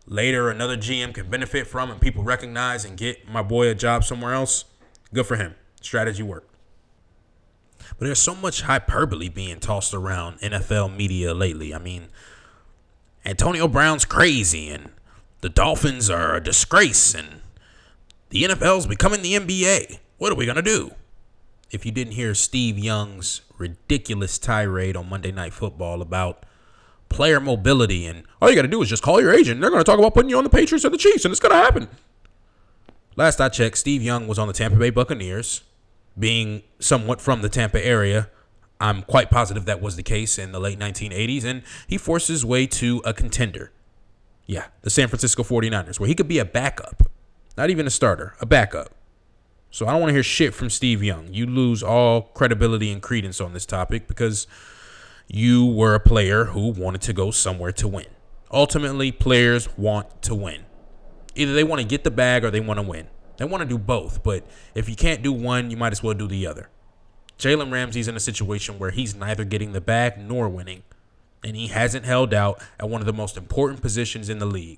later 0.05 0.49
another 0.49 0.75
GM 0.75 1.13
can 1.13 1.29
benefit 1.29 1.65
from 1.65 1.89
and 1.89 2.01
people 2.01 2.21
recognize 2.21 2.83
and 2.83 2.97
get 2.97 3.25
my 3.29 3.41
boy 3.41 3.69
a 3.69 3.75
job 3.75 4.03
somewhere 4.03 4.33
else, 4.33 4.65
good 5.13 5.25
for 5.25 5.37
him. 5.37 5.55
Strategy 5.79 6.21
worked. 6.21 6.53
But 7.97 8.07
there's 8.07 8.19
so 8.19 8.35
much 8.35 8.63
hyperbole 8.63 9.29
being 9.29 9.61
tossed 9.61 9.93
around 9.93 10.41
NFL 10.41 10.93
media 10.93 11.33
lately. 11.33 11.73
I 11.73 11.77
mean, 11.79 12.09
Antonio 13.23 13.69
Brown's 13.69 14.03
crazy 14.03 14.67
and 14.67 14.91
the 15.39 15.47
Dolphins 15.47 16.09
are 16.09 16.35
a 16.35 16.43
disgrace 16.43 17.15
and 17.15 17.39
the 18.31 18.43
NFL's 18.43 18.85
becoming 18.85 19.21
the 19.21 19.35
NBA. 19.35 19.99
What 20.17 20.33
are 20.33 20.35
we 20.35 20.43
going 20.43 20.57
to 20.57 20.61
do? 20.61 20.91
If 21.73 21.85
you 21.85 21.91
didn't 21.91 22.13
hear 22.13 22.33
Steve 22.33 22.79
Young's 22.79 23.41
ridiculous 23.57 24.37
tirade 24.37 24.95
on 24.95 25.09
Monday 25.09 25.31
Night 25.31 25.53
Football 25.53 26.01
about 26.01 26.45
player 27.09 27.39
mobility 27.39 28.05
and 28.05 28.23
all 28.41 28.49
you 28.49 28.55
got 28.55 28.61
to 28.61 28.67
do 28.67 28.81
is 28.81 28.89
just 28.89 29.03
call 29.03 29.19
your 29.19 29.33
agent. 29.33 29.59
They're 29.59 29.69
going 29.69 29.83
to 29.83 29.89
talk 29.89 29.99
about 29.99 30.13
putting 30.13 30.29
you 30.29 30.37
on 30.37 30.45
the 30.45 30.49
Patriots 30.49 30.85
or 30.85 30.89
the 30.89 30.97
Chiefs 30.97 31.25
and 31.25 31.31
it's 31.31 31.41
going 31.41 31.51
to 31.51 31.57
happen. 31.57 31.89
Last 33.15 33.41
I 33.41 33.49
checked, 33.49 33.77
Steve 33.77 34.01
Young 34.01 34.27
was 34.27 34.39
on 34.39 34.47
the 34.47 34.53
Tampa 34.53 34.77
Bay 34.77 34.89
Buccaneers, 34.89 35.61
being 36.17 36.63
somewhat 36.79 37.19
from 37.19 37.41
the 37.41 37.49
Tampa 37.49 37.83
area 37.83 38.29
I'm 38.83 39.01
quite 39.03 39.29
positive 39.29 39.63
that 39.65 39.81
was 39.81 39.95
the 39.95 40.03
case 40.03 40.37
in 40.37 40.51
the 40.51 40.59
late 40.59 40.77
1980s, 40.77 41.45
and 41.45 41.63
he 41.87 41.97
forced 41.97 42.27
his 42.27 42.45
way 42.45 42.67
to 42.67 43.01
a 43.05 43.13
contender. 43.13 43.71
Yeah, 44.45 44.65
the 44.81 44.89
San 44.89 45.07
Francisco 45.07 45.41
49ers, 45.41 46.01
where 46.01 46.07
he 46.07 46.15
could 46.15 46.27
be 46.27 46.37
a 46.37 46.43
backup, 46.43 47.03
not 47.57 47.69
even 47.69 47.87
a 47.87 47.89
starter, 47.89 48.35
a 48.41 48.45
backup. 48.45 48.89
So 49.73 49.87
I 49.87 49.91
don't 49.91 50.01
want 50.01 50.09
to 50.11 50.13
hear 50.13 50.21
shit 50.21 50.53
from 50.53 50.69
Steve 50.69 51.01
Young. 51.01 51.33
You 51.33 51.47
lose 51.47 51.81
all 51.81 52.21
credibility 52.21 52.91
and 52.91 53.01
credence 53.01 53.41
on 53.41 53.53
this 53.53 53.65
topic 53.65 54.07
because 54.07 54.45
you 55.27 55.65
were 55.65 55.95
a 55.95 55.99
player 55.99 56.45
who 56.45 56.67
wanted 56.67 57.01
to 57.01 57.11
go 57.11 57.31
somewhere 57.31 57.71
to 57.71 57.87
win. 57.87 58.05
Ultimately, 58.51 59.11
players 59.11 59.75
want 59.75 60.21
to 60.21 60.35
win. 60.35 60.65
Either 61.33 61.55
they 61.55 61.63
want 61.63 61.81
to 61.81 61.87
get 61.87 62.03
the 62.03 62.11
bag 62.11 62.45
or 62.45 62.51
they 62.51 62.59
want 62.59 62.77
to 62.77 62.83
win. 62.83 63.07
They 63.37 63.45
want 63.45 63.63
to 63.63 63.67
do 63.67 63.79
both, 63.79 64.21
but 64.21 64.45
if 64.75 64.87
you 64.87 64.95
can't 64.95 65.23
do 65.23 65.33
one, 65.33 65.71
you 65.71 65.77
might 65.77 65.91
as 65.91 66.03
well 66.03 66.13
do 66.13 66.27
the 66.27 66.45
other. 66.45 66.69
Jalen 67.39 67.71
Ramsey's 67.71 68.07
in 68.07 68.15
a 68.15 68.19
situation 68.19 68.77
where 68.77 68.91
he's 68.91 69.15
neither 69.15 69.43
getting 69.43 69.71
the 69.71 69.81
bag 69.81 70.19
nor 70.19 70.49
winning, 70.49 70.83
and 71.43 71.55
he 71.55 71.65
hasn't 71.65 72.05
held 72.05 72.31
out 72.31 72.61
at 72.79 72.89
one 72.89 73.01
of 73.01 73.07
the 73.07 73.11
most 73.11 73.37
important 73.37 73.81
positions 73.81 74.29
in 74.29 74.37
the 74.37 74.45
league. 74.45 74.77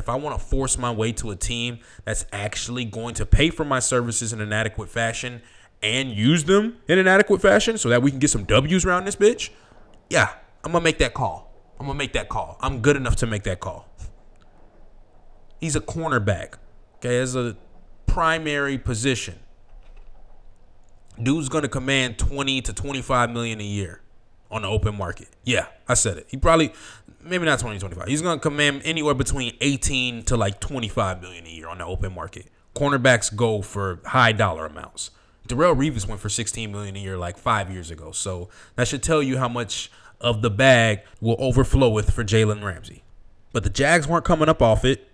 If 0.00 0.08
I 0.08 0.16
want 0.16 0.38
to 0.38 0.44
force 0.44 0.76
my 0.76 0.90
way 0.90 1.12
to 1.12 1.30
a 1.30 1.36
team 1.36 1.78
that's 2.04 2.26
actually 2.32 2.84
going 2.84 3.14
to 3.14 3.26
pay 3.26 3.50
for 3.50 3.64
my 3.64 3.78
services 3.78 4.32
in 4.32 4.40
an 4.40 4.52
adequate 4.52 4.88
fashion 4.88 5.42
and 5.82 6.10
use 6.10 6.44
them 6.44 6.78
in 6.88 6.98
an 6.98 7.06
adequate 7.06 7.40
fashion 7.40 7.78
so 7.78 7.88
that 7.88 8.02
we 8.02 8.10
can 8.10 8.18
get 8.18 8.30
some 8.30 8.44
W's 8.44 8.84
around 8.84 9.04
this 9.04 9.16
bitch, 9.16 9.50
yeah, 10.08 10.30
I'm 10.64 10.72
going 10.72 10.82
to 10.82 10.84
make 10.84 10.98
that 10.98 11.14
call. 11.14 11.54
I'm 11.78 11.86
going 11.86 11.96
to 11.96 11.98
make 11.98 12.12
that 12.14 12.28
call. 12.28 12.58
I'm 12.60 12.80
good 12.80 12.96
enough 12.96 13.16
to 13.16 13.26
make 13.26 13.44
that 13.44 13.60
call. 13.60 13.88
He's 15.60 15.76
a 15.76 15.80
cornerback, 15.80 16.54
okay, 16.96 17.18
as 17.18 17.36
a 17.36 17.56
primary 18.06 18.78
position 18.78 19.38
dude's 21.22 21.48
gonna 21.48 21.68
command 21.68 22.18
20 22.18 22.62
to 22.62 22.72
25 22.72 23.30
million 23.30 23.60
a 23.60 23.64
year 23.64 24.00
on 24.50 24.62
the 24.62 24.68
open 24.68 24.96
market. 24.96 25.28
Yeah, 25.44 25.66
I 25.88 25.94
said 25.94 26.18
it. 26.18 26.26
He 26.28 26.36
probably 26.36 26.72
maybe 27.22 27.44
not 27.44 27.58
20 27.58 27.78
25. 27.78 28.08
He's 28.08 28.22
going 28.22 28.38
to 28.38 28.42
command 28.42 28.82
anywhere 28.84 29.14
between 29.14 29.56
18 29.60 30.24
to 30.24 30.36
like 30.36 30.60
25 30.60 31.20
million 31.20 31.46
a 31.46 31.48
year 31.48 31.68
on 31.68 31.78
the 31.78 31.86
open 31.86 32.14
market. 32.14 32.46
Cornerbacks 32.74 33.34
go 33.34 33.62
for 33.62 34.00
high 34.06 34.32
dollar 34.32 34.66
amounts. 34.66 35.10
Darrelle 35.48 35.76
Revis 35.76 36.06
went 36.06 36.20
for 36.20 36.28
16 36.28 36.70
million 36.70 36.94
a 36.96 36.98
year 36.98 37.16
like 37.18 37.36
5 37.36 37.70
years 37.70 37.90
ago. 37.90 38.12
So 38.12 38.48
that 38.76 38.86
should 38.86 39.02
tell 39.02 39.22
you 39.22 39.38
how 39.38 39.48
much 39.48 39.90
of 40.20 40.42
the 40.42 40.50
bag 40.50 41.00
will 41.20 41.36
overflow 41.38 41.88
with 41.88 42.10
for 42.12 42.22
Jalen 42.22 42.62
Ramsey. 42.62 43.02
But 43.52 43.64
the 43.64 43.70
Jags 43.70 44.06
weren't 44.06 44.24
coming 44.24 44.48
up 44.48 44.62
off 44.62 44.84
it. 44.84 45.08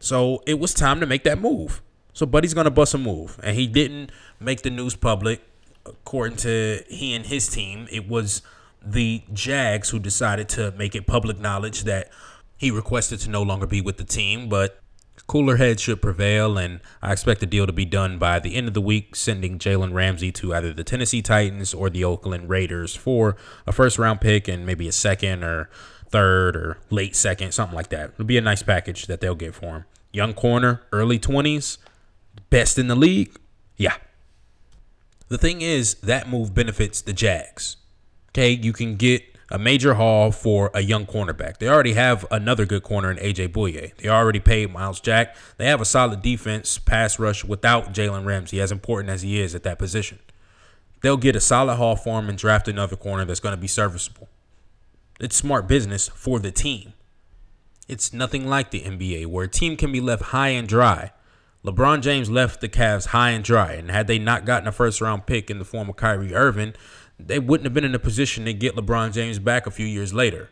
So 0.00 0.42
it 0.46 0.58
was 0.58 0.72
time 0.72 1.00
to 1.00 1.06
make 1.06 1.24
that 1.24 1.38
move. 1.38 1.82
So 2.12 2.26
Buddy's 2.26 2.54
going 2.54 2.64
to 2.64 2.70
bust 2.70 2.94
a 2.94 2.98
move 2.98 3.38
and 3.42 3.56
he 3.56 3.66
didn't 3.66 4.10
make 4.40 4.62
the 4.62 4.70
news 4.70 4.96
public 4.96 5.42
according 5.86 6.36
to 6.38 6.82
he 6.88 7.14
and 7.14 7.26
his 7.26 7.48
team, 7.48 7.86
it 7.90 8.08
was 8.08 8.42
the 8.84 9.22
Jags 9.32 9.90
who 9.90 9.98
decided 9.98 10.48
to 10.50 10.72
make 10.72 10.94
it 10.94 11.06
public 11.06 11.38
knowledge 11.38 11.84
that 11.84 12.10
he 12.56 12.70
requested 12.70 13.20
to 13.20 13.30
no 13.30 13.42
longer 13.42 13.66
be 13.66 13.80
with 13.80 13.96
the 13.96 14.04
team, 14.04 14.48
but 14.48 14.78
cooler 15.26 15.56
heads 15.56 15.82
should 15.82 16.00
prevail, 16.02 16.58
and 16.58 16.80
I 17.00 17.12
expect 17.12 17.40
the 17.40 17.46
deal 17.46 17.66
to 17.66 17.72
be 17.72 17.84
done 17.84 18.18
by 18.18 18.38
the 18.38 18.54
end 18.54 18.68
of 18.68 18.74
the 18.74 18.80
week, 18.80 19.16
sending 19.16 19.58
Jalen 19.58 19.92
Ramsey 19.92 20.32
to 20.32 20.54
either 20.54 20.72
the 20.72 20.84
Tennessee 20.84 21.22
Titans 21.22 21.74
or 21.74 21.90
the 21.90 22.04
Oakland 22.04 22.48
Raiders 22.48 22.94
for 22.94 23.36
a 23.66 23.72
first 23.72 23.98
round 23.98 24.20
pick 24.20 24.48
and 24.48 24.66
maybe 24.66 24.88
a 24.88 24.92
second 24.92 25.42
or 25.42 25.70
third 26.08 26.56
or 26.56 26.78
late 26.90 27.16
second, 27.16 27.52
something 27.52 27.74
like 27.74 27.88
that. 27.88 28.10
It'll 28.10 28.24
be 28.24 28.38
a 28.38 28.42
nice 28.42 28.62
package 28.62 29.06
that 29.06 29.20
they'll 29.20 29.34
get 29.34 29.54
for 29.54 29.76
him. 29.76 29.84
Young 30.12 30.34
corner, 30.34 30.82
early 30.92 31.18
20s, 31.18 31.78
best 32.50 32.78
in 32.78 32.88
the 32.88 32.94
league. 32.94 33.34
Yeah, 33.76 33.96
the 35.32 35.38
thing 35.38 35.62
is, 35.62 35.94
that 35.94 36.28
move 36.28 36.52
benefits 36.52 37.00
the 37.00 37.14
Jags. 37.14 37.76
Okay, 38.34 38.50
you 38.50 38.72
can 38.72 38.96
get 38.96 39.22
a 39.50 39.58
major 39.58 39.94
haul 39.94 40.32
for 40.32 40.70
a 40.72 40.80
young 40.80 41.04
cornerback. 41.04 41.58
They 41.58 41.68
already 41.68 41.92
have 41.92 42.24
another 42.30 42.64
good 42.64 42.82
corner 42.82 43.10
in 43.10 43.18
AJ 43.18 43.48
Bouye. 43.48 43.94
They 43.98 44.08
already 44.08 44.40
paid 44.40 44.72
Myles 44.72 45.00
Jack. 45.00 45.36
They 45.58 45.66
have 45.66 45.82
a 45.82 45.84
solid 45.84 46.22
defense, 46.22 46.78
pass 46.78 47.18
rush 47.18 47.44
without 47.44 47.92
Jalen 47.92 48.24
Ramsey, 48.24 48.62
as 48.62 48.72
important 48.72 49.10
as 49.10 49.20
he 49.20 49.38
is 49.38 49.54
at 49.54 49.64
that 49.64 49.78
position. 49.78 50.18
They'll 51.02 51.18
get 51.18 51.36
a 51.36 51.40
solid 51.40 51.76
haul 51.76 51.96
for 51.96 52.18
him 52.18 52.30
and 52.30 52.38
draft 52.38 52.68
another 52.68 52.96
corner 52.96 53.26
that's 53.26 53.40
going 53.40 53.54
to 53.54 53.60
be 53.60 53.66
serviceable. 53.66 54.30
It's 55.20 55.36
smart 55.36 55.68
business 55.68 56.08
for 56.08 56.38
the 56.38 56.50
team. 56.50 56.94
It's 57.88 58.14
nothing 58.14 58.48
like 58.48 58.70
the 58.70 58.80
NBA, 58.80 59.26
where 59.26 59.44
a 59.44 59.48
team 59.48 59.76
can 59.76 59.92
be 59.92 60.00
left 60.00 60.22
high 60.22 60.48
and 60.48 60.66
dry 60.66 61.12
LeBron 61.64 62.02
James 62.02 62.28
left 62.28 62.60
the 62.60 62.68
Cavs 62.68 63.06
high 63.08 63.30
and 63.30 63.44
dry, 63.44 63.74
and 63.74 63.88
had 63.88 64.08
they 64.08 64.18
not 64.18 64.44
gotten 64.44 64.66
a 64.66 64.72
first 64.72 65.00
round 65.00 65.26
pick 65.26 65.48
in 65.48 65.60
the 65.60 65.64
form 65.64 65.88
of 65.88 65.94
Kyrie 65.94 66.34
Irving, 66.34 66.74
they 67.26 67.38
wouldn't 67.38 67.64
have 67.64 67.74
been 67.74 67.84
in 67.84 67.94
a 67.94 67.98
position 67.98 68.44
to 68.44 68.52
get 68.52 68.74
LeBron 68.74 69.12
James 69.12 69.38
back 69.38 69.66
a 69.66 69.70
few 69.70 69.86
years 69.86 70.12
later. 70.12 70.50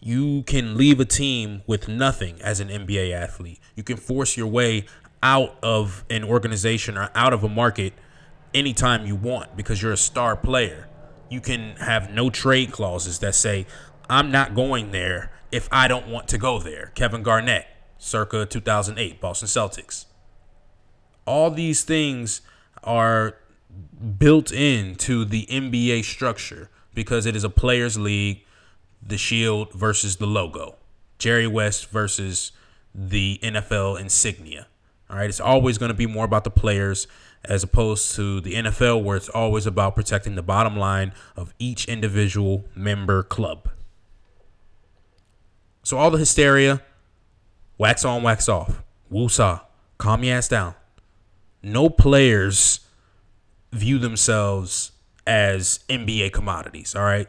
You 0.00 0.42
can 0.42 0.76
leave 0.76 1.00
a 1.00 1.04
team 1.04 1.62
with 1.66 1.88
nothing 1.88 2.40
as 2.42 2.60
an 2.60 2.68
NBA 2.68 3.12
athlete. 3.12 3.58
You 3.74 3.82
can 3.82 3.96
force 3.96 4.36
your 4.36 4.46
way 4.46 4.84
out 5.22 5.56
of 5.62 6.04
an 6.10 6.22
organization 6.22 6.98
or 6.98 7.10
out 7.14 7.32
of 7.32 7.42
a 7.42 7.48
market 7.48 7.94
anytime 8.52 9.06
you 9.06 9.16
want 9.16 9.56
because 9.56 9.82
you're 9.82 9.92
a 9.92 9.96
star 9.96 10.36
player. 10.36 10.88
You 11.30 11.40
can 11.40 11.76
have 11.76 12.10
no 12.10 12.28
trade 12.28 12.70
clauses 12.70 13.18
that 13.20 13.34
say, 13.34 13.66
I'm 14.08 14.30
not 14.30 14.54
going 14.54 14.90
there 14.90 15.32
if 15.50 15.68
I 15.72 15.88
don't 15.88 16.08
want 16.08 16.28
to 16.28 16.38
go 16.38 16.58
there. 16.58 16.92
Kevin 16.94 17.22
Garnett 17.22 17.66
circa 17.96 18.44
2008, 18.44 19.20
Boston 19.20 19.48
Celtics. 19.48 20.04
All 21.26 21.50
these 21.50 21.82
things 21.82 22.42
are 22.82 23.38
built 24.18 24.52
into 24.52 25.24
the 25.24 25.46
NBA 25.50 26.04
structure 26.04 26.70
because 26.94 27.26
it 27.26 27.34
is 27.34 27.44
a 27.44 27.50
players' 27.50 27.98
league, 27.98 28.44
the 29.02 29.18
shield 29.18 29.72
versus 29.72 30.16
the 30.16 30.26
logo, 30.26 30.76
Jerry 31.18 31.46
West 31.46 31.90
versus 31.90 32.52
the 32.94 33.38
NFL 33.42 34.00
insignia. 34.00 34.66
All 35.10 35.16
right, 35.16 35.28
it's 35.28 35.40
always 35.40 35.78
going 35.78 35.90
to 35.90 35.94
be 35.94 36.06
more 36.06 36.24
about 36.24 36.44
the 36.44 36.50
players 36.50 37.06
as 37.44 37.62
opposed 37.62 38.14
to 38.16 38.40
the 38.40 38.54
NFL, 38.54 39.02
where 39.02 39.16
it's 39.16 39.28
always 39.28 39.66
about 39.66 39.94
protecting 39.94 40.34
the 40.34 40.42
bottom 40.42 40.76
line 40.76 41.12
of 41.36 41.52
each 41.58 41.86
individual 41.86 42.64
member 42.74 43.22
club. 43.22 43.68
So, 45.82 45.98
all 45.98 46.10
the 46.10 46.16
hysteria, 46.18 46.80
Wax 47.76 48.04
on, 48.04 48.22
wax 48.22 48.48
off. 48.48 48.82
Woosah. 49.12 49.62
Calm 49.98 50.24
your 50.24 50.36
ass 50.36 50.48
down. 50.48 50.74
No 51.62 51.88
players 51.88 52.80
view 53.74 53.98
themselves 53.98 54.92
as 55.26 55.80
NBA 55.88 56.32
commodities, 56.32 56.94
all 56.94 57.02
right? 57.04 57.28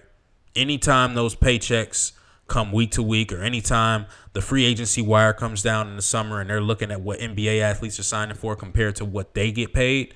Anytime 0.56 1.16
those 1.16 1.36
paychecks 1.36 2.14
come 2.48 2.72
week 2.72 2.92
to 2.92 3.02
week 3.02 3.34
or 3.34 3.42
anytime 3.42 4.06
the 4.34 4.42
free 4.42 4.66
agency 4.66 5.02
wire 5.02 5.34
comes 5.34 5.64
down 5.64 5.88
in 5.88 5.96
the 5.96 6.02
summer 6.02 6.40
and 6.40 6.50
they're 6.50 6.62
looking 6.62 6.92
at 6.92 7.02
what 7.02 7.20
NBA 7.20 7.60
athletes 7.60 8.00
are 8.00 8.04
signing 8.04 8.36
for 8.36 8.56
compared 8.56 8.96
to 8.98 9.06
what 9.06 9.34
they 9.34 9.52
get 9.52 9.74
paid, 9.74 10.14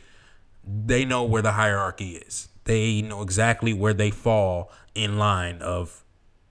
they 0.64 1.06
know 1.06 1.24
where 1.24 1.42
the 1.42 1.54
hierarchy 1.54 2.18
is. 2.18 2.50
They 2.66 3.02
know 3.02 3.24
exactly 3.24 3.74
where 3.74 3.94
they 3.94 4.12
fall 4.12 4.72
in 4.94 5.18
line 5.18 5.62
of 5.62 6.04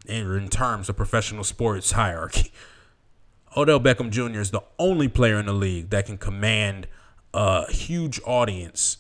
in 0.07 0.49
terms 0.49 0.89
of 0.89 0.97
professional 0.97 1.45
sports 1.45 1.93
hierarchy. 1.93 2.53
Odell 3.57 3.81
Beckham 3.81 4.11
Jr. 4.11 4.41
is 4.41 4.51
the 4.51 4.63
only 4.79 5.09
player 5.09 5.39
in 5.39 5.47
the 5.47 5.53
league 5.53 5.91
that 5.91 6.07
can 6.07 6.19
command 6.19 6.87
a 7.33 7.71
huge 7.71 8.21
audience 8.25 8.99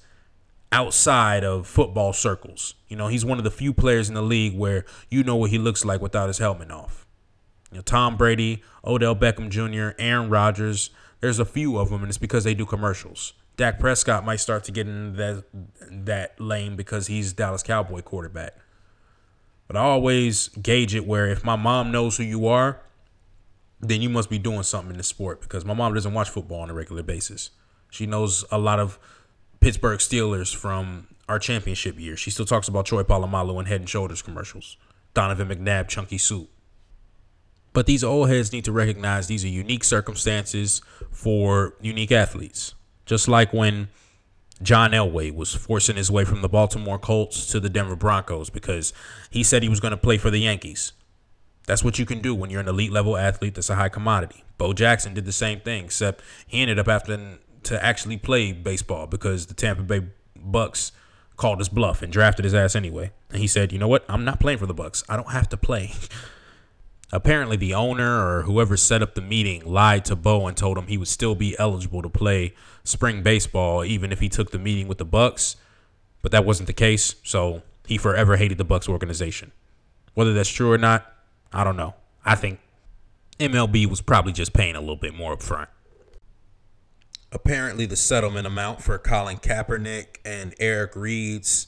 outside 0.70 1.44
of 1.44 1.66
football 1.66 2.12
circles. 2.12 2.74
You 2.88 2.96
know, 2.96 3.08
he's 3.08 3.24
one 3.24 3.38
of 3.38 3.44
the 3.44 3.50
few 3.50 3.72
players 3.72 4.08
in 4.08 4.14
the 4.14 4.22
league 4.22 4.56
where 4.56 4.84
you 5.10 5.22
know 5.22 5.36
what 5.36 5.50
he 5.50 5.58
looks 5.58 5.84
like 5.84 6.00
without 6.00 6.28
his 6.28 6.38
helmet 6.38 6.70
off. 6.70 7.06
You 7.70 7.78
know, 7.78 7.82
Tom 7.82 8.16
Brady, 8.16 8.62
Odell 8.84 9.16
Beckham 9.16 9.50
Jr., 9.50 9.94
Aaron 9.98 10.30
Rodgers. 10.30 10.90
There's 11.20 11.38
a 11.38 11.44
few 11.44 11.78
of 11.78 11.90
them, 11.90 12.02
and 12.02 12.08
it's 12.08 12.18
because 12.18 12.44
they 12.44 12.54
do 12.54 12.64
commercials. 12.64 13.34
Dak 13.56 13.80
Prescott 13.80 14.24
might 14.24 14.36
start 14.36 14.64
to 14.64 14.72
get 14.72 14.86
in 14.86 15.16
that 15.16 15.44
that 15.90 16.40
lane 16.40 16.76
because 16.76 17.08
he's 17.08 17.32
Dallas 17.32 17.62
Cowboy 17.62 18.02
quarterback. 18.02 18.54
But 19.66 19.76
I 19.76 19.80
always 19.80 20.48
gauge 20.48 20.94
it 20.94 21.06
where 21.06 21.26
if 21.26 21.44
my 21.44 21.56
mom 21.56 21.90
knows 21.90 22.16
who 22.16 22.22
you 22.22 22.46
are, 22.46 22.80
then 23.80 24.00
you 24.00 24.08
must 24.08 24.30
be 24.30 24.38
doing 24.38 24.62
something 24.62 24.92
in 24.92 24.96
the 24.96 25.02
sport 25.02 25.40
because 25.40 25.64
my 25.64 25.74
mom 25.74 25.92
doesn't 25.92 26.14
watch 26.14 26.30
football 26.30 26.60
on 26.60 26.70
a 26.70 26.74
regular 26.74 27.02
basis. 27.02 27.50
She 27.90 28.06
knows 28.06 28.44
a 28.50 28.58
lot 28.58 28.78
of 28.78 28.98
Pittsburgh 29.60 29.98
Steelers 29.98 30.54
from 30.54 31.08
our 31.28 31.38
championship 31.38 31.98
year. 31.98 32.16
She 32.16 32.30
still 32.30 32.46
talks 32.46 32.68
about 32.68 32.86
Troy 32.86 33.02
Polamalu 33.02 33.58
and 33.58 33.68
Head 33.68 33.80
and 33.80 33.88
Shoulders 33.88 34.22
commercials, 34.22 34.76
Donovan 35.14 35.48
McNabb, 35.48 35.88
Chunky 35.88 36.18
Soup. 36.18 36.48
But 37.72 37.86
these 37.86 38.02
old 38.02 38.28
heads 38.28 38.52
need 38.52 38.64
to 38.64 38.72
recognize 38.72 39.26
these 39.26 39.44
are 39.44 39.48
unique 39.48 39.84
circumstances 39.84 40.80
for 41.10 41.74
unique 41.80 42.10
athletes. 42.10 42.74
Just 43.04 43.28
like 43.28 43.52
when 43.52 43.88
John 44.62 44.92
Elway 44.92 45.34
was 45.34 45.54
forcing 45.54 45.96
his 45.96 46.10
way 46.10 46.24
from 46.24 46.42
the 46.42 46.48
Baltimore 46.48 46.98
Colts 46.98 47.46
to 47.52 47.60
the 47.60 47.68
Denver 47.68 47.96
Broncos 47.96 48.50
because 48.50 48.92
he 49.30 49.42
said 49.42 49.62
he 49.62 49.68
was 49.68 49.80
going 49.80 49.92
to 49.92 49.96
play 49.96 50.18
for 50.18 50.30
the 50.30 50.40
Yankees. 50.40 50.92
That's 51.66 51.84
what 51.84 51.98
you 51.98 52.06
can 52.06 52.20
do 52.20 52.34
when 52.34 52.50
you're 52.50 52.62
an 52.62 52.68
elite 52.68 52.90
level 52.90 53.16
athlete 53.16 53.54
that's 53.54 53.70
a 53.70 53.76
high 53.76 53.90
commodity. 53.90 54.42
Bo 54.56 54.72
Jackson 54.72 55.14
did 55.14 55.26
the 55.26 55.32
same 55.32 55.60
thing, 55.60 55.84
except 55.84 56.24
he 56.46 56.60
ended 56.62 56.78
up 56.78 56.86
having 56.86 57.38
to 57.64 57.82
actually 57.84 58.16
play 58.16 58.52
baseball 58.52 59.06
because 59.06 59.46
the 59.46 59.54
Tampa 59.54 59.82
Bay 59.82 60.06
Bucks 60.36 60.92
called 61.36 61.58
his 61.58 61.68
bluff 61.68 62.02
and 62.02 62.12
drafted 62.12 62.44
his 62.44 62.54
ass 62.54 62.74
anyway. 62.74 63.12
And 63.30 63.40
he 63.40 63.46
said, 63.46 63.72
"You 63.72 63.78
know 63.78 63.88
what? 63.88 64.04
I'm 64.08 64.24
not 64.24 64.40
playing 64.40 64.58
for 64.58 64.66
the 64.66 64.74
Bucks. 64.74 65.04
I 65.08 65.16
don't 65.16 65.30
have 65.30 65.48
to 65.50 65.56
play." 65.56 65.92
Apparently, 67.10 67.56
the 67.56 67.72
owner 67.72 68.26
or 68.26 68.42
whoever 68.42 68.76
set 68.76 69.02
up 69.02 69.14
the 69.14 69.22
meeting 69.22 69.64
lied 69.64 70.04
to 70.06 70.16
Bo 70.16 70.46
and 70.46 70.54
told 70.54 70.76
him 70.76 70.88
he 70.88 70.98
would 70.98 71.08
still 71.08 71.34
be 71.34 71.58
eligible 71.58 72.02
to 72.02 72.10
play 72.10 72.54
spring 72.84 73.22
baseball 73.22 73.82
even 73.82 74.12
if 74.12 74.20
he 74.20 74.28
took 74.28 74.50
the 74.50 74.58
meeting 74.58 74.88
with 74.88 74.98
the 74.98 75.06
Bucks. 75.06 75.56
But 76.20 76.32
that 76.32 76.44
wasn't 76.44 76.66
the 76.66 76.74
case, 76.74 77.14
so 77.22 77.62
he 77.86 77.96
forever 77.96 78.36
hated 78.36 78.58
the 78.58 78.64
Bucks 78.64 78.88
organization. 78.88 79.52
Whether 80.12 80.34
that's 80.34 80.50
true 80.50 80.70
or 80.70 80.76
not, 80.76 81.10
I 81.50 81.64
don't 81.64 81.76
know. 81.76 81.94
I 82.24 82.34
think 82.34 82.60
MLB 83.38 83.86
was 83.86 84.02
probably 84.02 84.32
just 84.32 84.52
paying 84.52 84.76
a 84.76 84.80
little 84.80 84.96
bit 84.96 85.14
more 85.14 85.32
up 85.32 85.42
front. 85.42 85.70
Apparently, 87.30 87.84
the 87.84 87.96
settlement 87.96 88.46
amount 88.46 88.82
for 88.82 88.98
Colin 88.98 89.36
Kaepernick 89.36 90.18
and 90.24 90.54
Eric 90.58 90.96
Reid's 90.96 91.66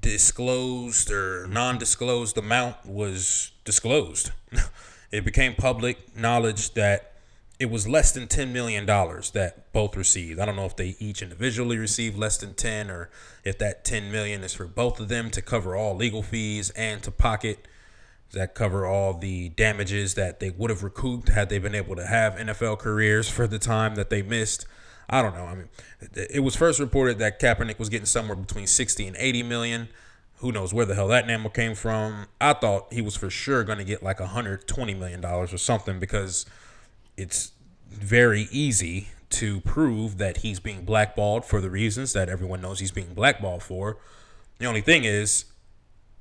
disclosed 0.00 1.10
or 1.10 1.46
non-disclosed 1.48 2.36
amount 2.36 2.84
was 2.84 3.52
disclosed. 3.64 4.30
it 5.10 5.24
became 5.24 5.54
public 5.54 6.16
knowledge 6.16 6.74
that 6.74 7.12
it 7.58 7.70
was 7.70 7.88
less 7.88 8.12
than 8.12 8.26
$10 8.26 8.52
million 8.52 8.86
that 8.86 9.72
both 9.72 9.96
received. 9.96 10.38
I 10.38 10.44
don't 10.44 10.54
know 10.54 10.66
if 10.66 10.76
they 10.76 10.96
each 11.00 11.22
individually 11.22 11.76
received 11.76 12.16
less 12.16 12.38
than 12.38 12.54
10 12.54 12.90
or 12.90 13.10
if 13.44 13.58
that 13.58 13.84
10 13.84 14.12
million 14.12 14.44
is 14.44 14.54
for 14.54 14.66
both 14.66 15.00
of 15.00 15.08
them 15.08 15.30
to 15.30 15.42
cover 15.42 15.74
all 15.74 15.96
legal 15.96 16.22
fees 16.22 16.70
and 16.70 17.02
to 17.02 17.10
pocket 17.10 17.66
that 18.32 18.54
cover 18.54 18.86
all 18.86 19.14
the 19.14 19.48
damages 19.50 20.14
that 20.14 20.40
they 20.40 20.50
would 20.50 20.70
have 20.70 20.82
recouped 20.82 21.30
had 21.30 21.48
they 21.48 21.58
been 21.58 21.74
able 21.74 21.96
to 21.96 22.06
have 22.06 22.34
NFL 22.34 22.78
careers 22.78 23.28
for 23.28 23.46
the 23.46 23.58
time 23.58 23.94
that 23.94 24.10
they 24.10 24.22
missed. 24.22 24.66
I 25.08 25.22
don't 25.22 25.34
know. 25.34 25.44
I 25.44 25.54
mean, 25.54 25.68
it 26.14 26.40
was 26.40 26.54
first 26.54 26.78
reported 26.78 27.18
that 27.18 27.40
Kaepernick 27.40 27.78
was 27.78 27.88
getting 27.88 28.06
somewhere 28.06 28.36
between 28.36 28.66
60 28.66 29.06
and 29.06 29.16
80 29.18 29.42
million. 29.44 29.88
Who 30.36 30.52
knows 30.52 30.74
where 30.74 30.84
the 30.84 30.94
hell 30.94 31.08
that 31.08 31.26
number 31.26 31.48
came 31.48 31.74
from? 31.74 32.26
I 32.40 32.52
thought 32.52 32.92
he 32.92 33.00
was 33.00 33.16
for 33.16 33.30
sure 33.30 33.64
going 33.64 33.78
to 33.78 33.84
get 33.84 34.02
like 34.02 34.20
120 34.20 34.94
million 34.94 35.20
dollars 35.20 35.52
or 35.52 35.58
something 35.58 35.98
because 35.98 36.44
it's 37.16 37.52
very 37.90 38.48
easy 38.52 39.08
to 39.30 39.60
prove 39.62 40.18
that 40.18 40.38
he's 40.38 40.60
being 40.60 40.84
blackballed 40.84 41.44
for 41.44 41.60
the 41.60 41.70
reasons 41.70 42.12
that 42.12 42.28
everyone 42.28 42.60
knows 42.60 42.80
he's 42.80 42.92
being 42.92 43.14
blackballed 43.14 43.62
for. 43.62 43.98
The 44.58 44.66
only 44.66 44.80
thing 44.80 45.04
is, 45.04 45.46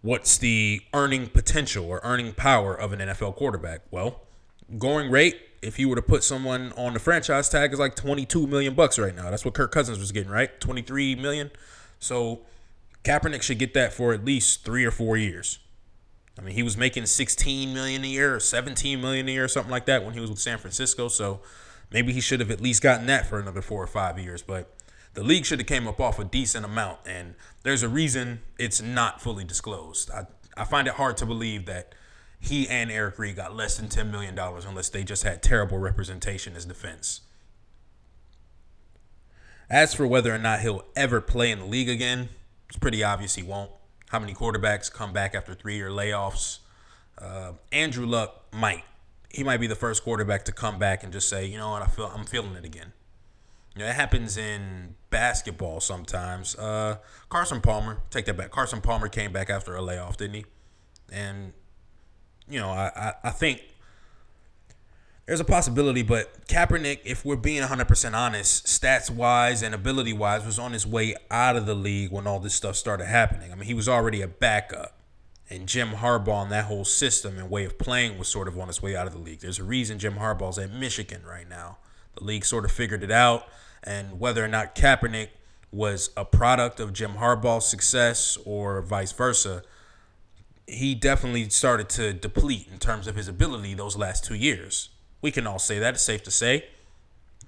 what's 0.01 0.37
the 0.37 0.81
earning 0.93 1.27
potential 1.27 1.85
or 1.85 1.99
earning 2.03 2.33
power 2.33 2.73
of 2.73 2.93
an 2.93 2.99
NFL 2.99 3.35
quarterback? 3.35 3.81
Well, 3.91 4.21
going 4.77 5.09
rate 5.09 5.37
if 5.61 5.79
you 5.79 5.89
were 5.89 5.95
to 5.95 6.01
put 6.01 6.23
someone 6.23 6.71
on 6.77 6.93
the 6.93 6.99
franchise 6.99 7.49
tag 7.49 7.73
is 7.73 7.79
like 7.79 7.95
22 7.95 8.47
million 8.47 8.73
bucks 8.73 8.99
right 8.99 9.15
now. 9.15 9.29
That's 9.29 9.43
what 9.43 9.53
Kirk 9.53 9.71
Cousins 9.71 9.99
was 9.99 10.11
getting, 10.11 10.31
right? 10.31 10.59
23 10.59 11.15
million. 11.15 11.51
So 11.99 12.41
Kaepernick 13.03 13.41
should 13.41 13.59
get 13.59 13.73
that 13.73 13.93
for 13.93 14.13
at 14.13 14.23
least 14.23 14.63
3 14.65 14.85
or 14.85 14.91
4 14.91 15.17
years. 15.17 15.59
I 16.37 16.43
mean, 16.43 16.53
he 16.53 16.61
was 16.61 16.77
making 16.77 17.07
16 17.07 17.73
million 17.73 18.03
a 18.03 18.07
year 18.07 18.35
or 18.35 18.39
17 18.39 19.01
million 19.01 19.27
a 19.27 19.31
year 19.31 19.45
or 19.45 19.47
something 19.47 19.71
like 19.71 19.87
that 19.87 20.05
when 20.05 20.13
he 20.13 20.19
was 20.19 20.29
with 20.29 20.39
San 20.39 20.59
Francisco, 20.59 21.07
so 21.07 21.41
maybe 21.91 22.13
he 22.13 22.21
should 22.21 22.39
have 22.39 22.51
at 22.51 22.61
least 22.61 22.83
gotten 22.83 23.07
that 23.07 23.25
for 23.25 23.39
another 23.39 23.61
4 23.61 23.81
or 23.81 23.87
5 23.87 24.19
years, 24.19 24.43
but 24.43 24.76
the 25.17 25.23
league 25.23 25.47
should 25.47 25.57
have 25.57 25.67
came 25.67 25.87
up 25.87 25.99
off 25.99 26.19
a 26.19 26.23
decent 26.23 26.63
amount 26.63 26.99
and 27.07 27.33
there's 27.63 27.81
a 27.81 27.89
reason 27.89 28.39
it's 28.59 28.79
not 28.79 29.19
fully 29.19 29.43
disclosed. 29.43 30.11
I 30.11 30.27
I 30.55 30.63
find 30.63 30.87
it 30.87 30.93
hard 30.93 31.17
to 31.17 31.25
believe 31.25 31.65
that 31.65 31.95
he 32.39 32.69
and 32.69 32.91
Eric 32.91 33.17
Reid 33.17 33.35
got 33.35 33.55
less 33.55 33.77
than 33.77 33.87
$10 33.87 34.11
million 34.11 34.37
unless 34.37 34.89
they 34.89 35.03
just 35.03 35.23
had 35.23 35.41
terrible 35.41 35.79
representation 35.79 36.55
as 36.55 36.65
defense. 36.65 37.21
As 39.71 39.95
for 39.95 40.05
whether 40.05 40.33
or 40.33 40.37
not 40.37 40.59
he'll 40.59 40.85
ever 40.95 41.19
play 41.19 41.49
in 41.49 41.59
the 41.59 41.65
league 41.65 41.89
again, 41.89 42.29
it's 42.69 42.77
pretty 42.77 43.03
obvious 43.03 43.33
he 43.33 43.43
won't. 43.43 43.71
How 44.09 44.19
many 44.19 44.35
quarterbacks 44.35 44.91
come 44.91 45.13
back 45.13 45.33
after 45.33 45.55
three 45.55 45.77
year 45.77 45.89
layoffs? 45.89 46.59
Uh, 47.17 47.53
Andrew 47.71 48.05
Luck 48.05 48.45
might. 48.53 48.83
He 49.29 49.43
might 49.43 49.57
be 49.57 49.67
the 49.67 49.75
first 49.75 50.03
quarterback 50.03 50.45
to 50.45 50.51
come 50.51 50.77
back 50.77 51.03
and 51.03 51.11
just 51.11 51.27
say, 51.27 51.47
you 51.47 51.57
know 51.57 51.71
what, 51.71 51.81
I 51.81 51.87
feel 51.87 52.05
I'm 52.05 52.25
feeling 52.25 52.53
it 52.53 52.65
again. 52.65 52.93
Know, 53.77 53.85
it 53.85 53.95
happens 53.95 54.37
in 54.37 54.95
basketball 55.09 55.79
sometimes. 55.79 56.55
Uh, 56.55 56.97
Carson 57.29 57.61
Palmer, 57.61 58.01
take 58.09 58.25
that 58.25 58.37
back. 58.37 58.51
Carson 58.51 58.81
Palmer 58.81 59.07
came 59.07 59.31
back 59.31 59.49
after 59.49 59.75
a 59.75 59.81
layoff, 59.81 60.17
didn't 60.17 60.35
he? 60.35 60.45
And 61.11 61.53
you 62.49 62.59
know, 62.59 62.69
I, 62.69 62.91
I, 62.95 63.13
I 63.25 63.29
think 63.31 63.61
there's 65.25 65.41
a 65.41 65.45
possibility, 65.45 66.03
but 66.03 66.47
Kaepernick, 66.47 66.99
if 67.03 67.25
we're 67.25 67.35
being 67.35 67.61
100% 67.61 68.13
honest, 68.13 68.65
stats 68.65 69.09
wise 69.09 69.61
and 69.61 69.75
ability 69.75 70.13
wise, 70.13 70.45
was 70.45 70.57
on 70.57 70.71
his 70.71 70.87
way 70.87 71.15
out 71.29 71.57
of 71.57 71.65
the 71.65 71.75
league 71.75 72.11
when 72.11 72.25
all 72.25 72.39
this 72.39 72.55
stuff 72.55 72.77
started 72.77 73.07
happening. 73.07 73.51
I 73.51 73.55
mean, 73.55 73.65
he 73.65 73.73
was 73.73 73.89
already 73.89 74.21
a 74.21 74.27
backup. 74.27 74.93
And 75.49 75.67
Jim 75.67 75.91
Harbaugh 75.91 76.43
and 76.43 76.51
that 76.51 76.65
whole 76.65 76.85
system 76.85 77.37
and 77.37 77.49
way 77.49 77.65
of 77.65 77.77
playing 77.77 78.17
was 78.17 78.27
sort 78.27 78.47
of 78.47 78.57
on 78.57 78.67
its 78.69 78.81
way 78.81 78.95
out 78.95 79.07
of 79.07 79.13
the 79.13 79.19
league. 79.19 79.39
There's 79.39 79.59
a 79.59 79.63
reason 79.63 79.99
Jim 79.99 80.15
Harbaugh's 80.15 80.57
at 80.57 80.71
Michigan 80.71 81.23
right 81.25 81.47
now. 81.47 81.77
The 82.15 82.23
league 82.23 82.45
sort 82.45 82.65
of 82.65 82.71
figured 82.71 83.03
it 83.03 83.11
out. 83.11 83.47
And 83.83 84.19
whether 84.19 84.43
or 84.43 84.47
not 84.47 84.75
Kaepernick 84.75 85.29
was 85.71 86.09
a 86.17 86.25
product 86.25 86.79
of 86.79 86.93
Jim 86.93 87.15
Harbaugh's 87.15 87.67
success 87.67 88.37
or 88.45 88.81
vice 88.81 89.11
versa, 89.11 89.63
he 90.65 90.95
definitely 90.95 91.49
started 91.49 91.89
to 91.89 92.13
deplete 92.13 92.67
in 92.71 92.79
terms 92.79 93.07
of 93.07 93.15
his 93.15 93.27
ability 93.27 93.73
those 93.73 93.95
last 93.95 94.23
two 94.23 94.35
years. 94.35 94.89
We 95.21 95.31
can 95.31 95.47
all 95.47 95.59
say 95.59 95.79
that. 95.79 95.95
It's 95.95 96.03
safe 96.03 96.23
to 96.23 96.31
say. 96.31 96.65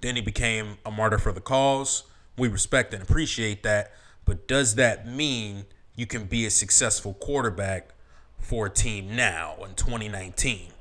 Then 0.01 0.15
he 0.15 0.21
became 0.21 0.77
a 0.85 0.91
martyr 0.91 1.17
for 1.17 1.31
the 1.31 1.41
cause. 1.41 2.03
We 2.37 2.47
respect 2.47 2.93
and 2.93 3.03
appreciate 3.03 3.63
that. 3.63 3.91
But 4.25 4.47
does 4.47 4.75
that 4.75 5.07
mean 5.07 5.65
you 5.95 6.05
can 6.05 6.25
be 6.25 6.45
a 6.45 6.49
successful 6.49 7.13
quarterback 7.13 7.89
for 8.37 8.67
a 8.67 8.69
team 8.69 9.15
now 9.15 9.55
in 9.63 9.75
2019? 9.75 10.71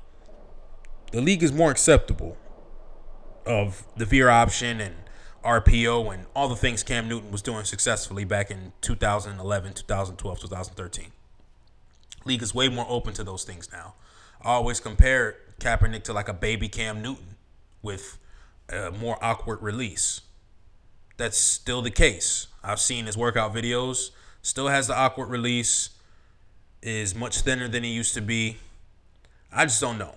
The 1.11 1.21
league 1.21 1.43
is 1.43 1.51
more 1.51 1.71
acceptable 1.71 2.37
of 3.45 3.83
the 3.97 4.05
veer 4.05 4.29
option 4.29 4.79
and 4.79 4.95
RPO 5.43 6.13
and 6.13 6.25
all 6.35 6.47
the 6.47 6.55
things 6.55 6.83
Cam 6.83 7.07
Newton 7.07 7.31
was 7.31 7.41
doing 7.41 7.63
successfully 7.63 8.23
back 8.23 8.51
in 8.51 8.73
2011, 8.81 9.73
2012, 9.73 10.39
2013. 10.39 11.05
League 12.25 12.41
is 12.41 12.53
way 12.53 12.69
more 12.69 12.85
open 12.89 13.13
to 13.13 13.23
those 13.23 13.43
things 13.43 13.69
now. 13.71 13.93
I 14.41 14.51
always 14.51 14.79
compare 14.79 15.37
Kaepernick 15.59 16.03
to 16.03 16.13
like 16.13 16.29
a 16.29 16.33
baby 16.33 16.67
Cam 16.67 17.01
Newton 17.01 17.35
with 17.81 18.17
a 18.69 18.91
more 18.91 19.17
awkward 19.21 19.61
release. 19.61 20.21
That's 21.17 21.37
still 21.37 21.81
the 21.81 21.91
case. 21.91 22.47
I've 22.63 22.79
seen 22.79 23.05
his 23.05 23.17
workout 23.17 23.53
videos. 23.53 24.11
Still 24.41 24.67
has 24.67 24.87
the 24.87 24.95
awkward 24.95 25.29
release. 25.29 25.89
Is 26.81 27.13
much 27.13 27.41
thinner 27.41 27.67
than 27.67 27.83
he 27.83 27.91
used 27.91 28.13
to 28.13 28.21
be. 28.21 28.57
I 29.51 29.65
just 29.65 29.81
don't 29.81 29.97
know. 29.97 30.15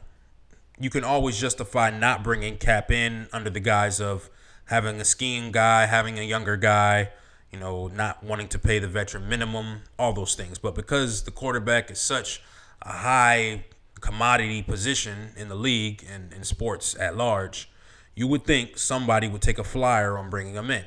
You 0.79 0.91
can 0.91 1.03
always 1.03 1.41
justify 1.41 1.91
not 1.91 2.23
bringing 2.23 2.57
Cap 2.57 2.91
in 2.91 3.29
under 3.33 3.51
the 3.51 3.61
guise 3.61 4.01
of 4.01 4.31
having 4.67 5.01
a 5.01 5.05
skiing 5.05 5.53
guy, 5.53 5.87
having 5.87 6.19
a 6.19 6.23
younger 6.23 6.57
guy, 6.57 7.11
you 7.51 7.59
know, 7.59 7.89
not 7.89 8.23
wanting 8.23 8.49
to 8.49 8.59
pay 8.59 8.79
the 8.79 8.89
veteran 8.89 9.29
minimum, 9.29 9.83
all 9.99 10.13
those 10.13 10.35
things. 10.35 10.59
But 10.59 10.75
because 10.75 11.25
the 11.25 11.31
quarterback 11.31 11.91
is 11.91 12.01
such 12.01 12.43
a 12.81 12.93
high 12.93 13.65
commodity 14.01 14.63
position 14.63 15.31
in 15.37 15.49
the 15.49 15.55
league 15.55 16.05
and 16.11 16.33
in 16.33 16.45
sports 16.45 16.97
at 16.99 17.17
large, 17.17 17.71
you 18.15 18.27
would 18.27 18.45
think 18.45 18.79
somebody 18.79 19.29
would 19.29 19.43
take 19.43 19.59
a 19.59 19.65
flyer 19.65 20.19
on 20.19 20.31
bringing 20.31 20.55
him 20.55 20.71
in. 20.71 20.85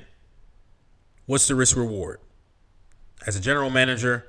what's 1.26 1.48
the 1.48 1.56
risk 1.56 1.76
reward? 1.76 2.20
As 3.26 3.36
a 3.36 3.40
general 3.40 3.72
manager, 3.72 4.28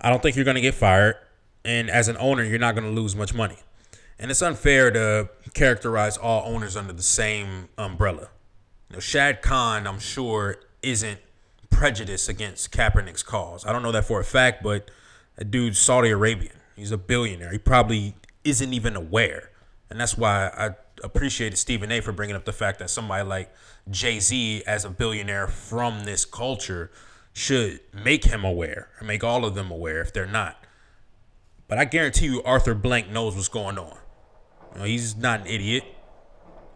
I 0.00 0.10
don't 0.10 0.22
think 0.22 0.36
you're 0.36 0.44
going 0.44 0.54
to 0.54 0.60
get 0.60 0.74
fired. 0.74 1.16
And 1.64 1.90
as 1.90 2.06
an 2.06 2.16
owner, 2.18 2.44
you're 2.44 2.60
not 2.60 2.76
going 2.76 2.86
to 2.86 3.00
lose 3.00 3.16
much 3.16 3.34
money. 3.34 3.58
And 4.18 4.30
it's 4.30 4.42
unfair 4.42 4.90
to 4.92 5.30
characterize 5.54 6.16
all 6.16 6.52
owners 6.52 6.76
under 6.76 6.92
the 6.92 7.02
same 7.02 7.68
umbrella. 7.76 8.28
You 8.90 8.96
know, 8.96 9.00
Shad 9.00 9.42
Khan, 9.42 9.86
I'm 9.86 9.98
sure, 9.98 10.56
isn't 10.82 11.20
prejudiced 11.70 12.28
against 12.28 12.72
Kaepernick's 12.72 13.22
cause. 13.22 13.66
I 13.66 13.72
don't 13.72 13.82
know 13.82 13.92
that 13.92 14.04
for 14.04 14.20
a 14.20 14.24
fact, 14.24 14.62
but 14.62 14.90
that 15.36 15.50
dude's 15.50 15.78
Saudi 15.78 16.10
Arabian. 16.10 16.54
He's 16.74 16.90
a 16.90 16.98
billionaire. 16.98 17.52
He 17.52 17.58
probably 17.58 18.14
isn't 18.44 18.72
even 18.72 18.96
aware. 18.96 19.50
And 19.90 20.00
that's 20.00 20.16
why 20.16 20.48
I 20.56 20.70
appreciated 21.04 21.56
Stephen 21.56 21.92
A 21.92 22.00
for 22.00 22.12
bringing 22.12 22.36
up 22.36 22.44
the 22.44 22.52
fact 22.52 22.78
that 22.78 22.90
somebody 22.90 23.24
like 23.24 23.52
Jay 23.90 24.20
Z, 24.20 24.62
as 24.66 24.84
a 24.84 24.90
billionaire 24.90 25.48
from 25.48 26.04
this 26.04 26.24
culture, 26.24 26.90
should 27.32 27.80
make 27.92 28.24
him 28.24 28.44
aware 28.44 28.88
or 29.00 29.06
make 29.06 29.22
all 29.22 29.44
of 29.44 29.54
them 29.54 29.70
aware 29.70 30.00
if 30.00 30.12
they're 30.12 30.26
not. 30.26 30.64
But 31.68 31.78
I 31.78 31.84
guarantee 31.84 32.26
you, 32.26 32.42
Arthur 32.42 32.74
Blank 32.74 33.10
knows 33.10 33.34
what's 33.36 33.48
going 33.48 33.78
on. 33.78 33.96
You 34.72 34.78
know, 34.78 34.84
he's 34.84 35.16
not 35.16 35.42
an 35.42 35.46
idiot. 35.46 35.84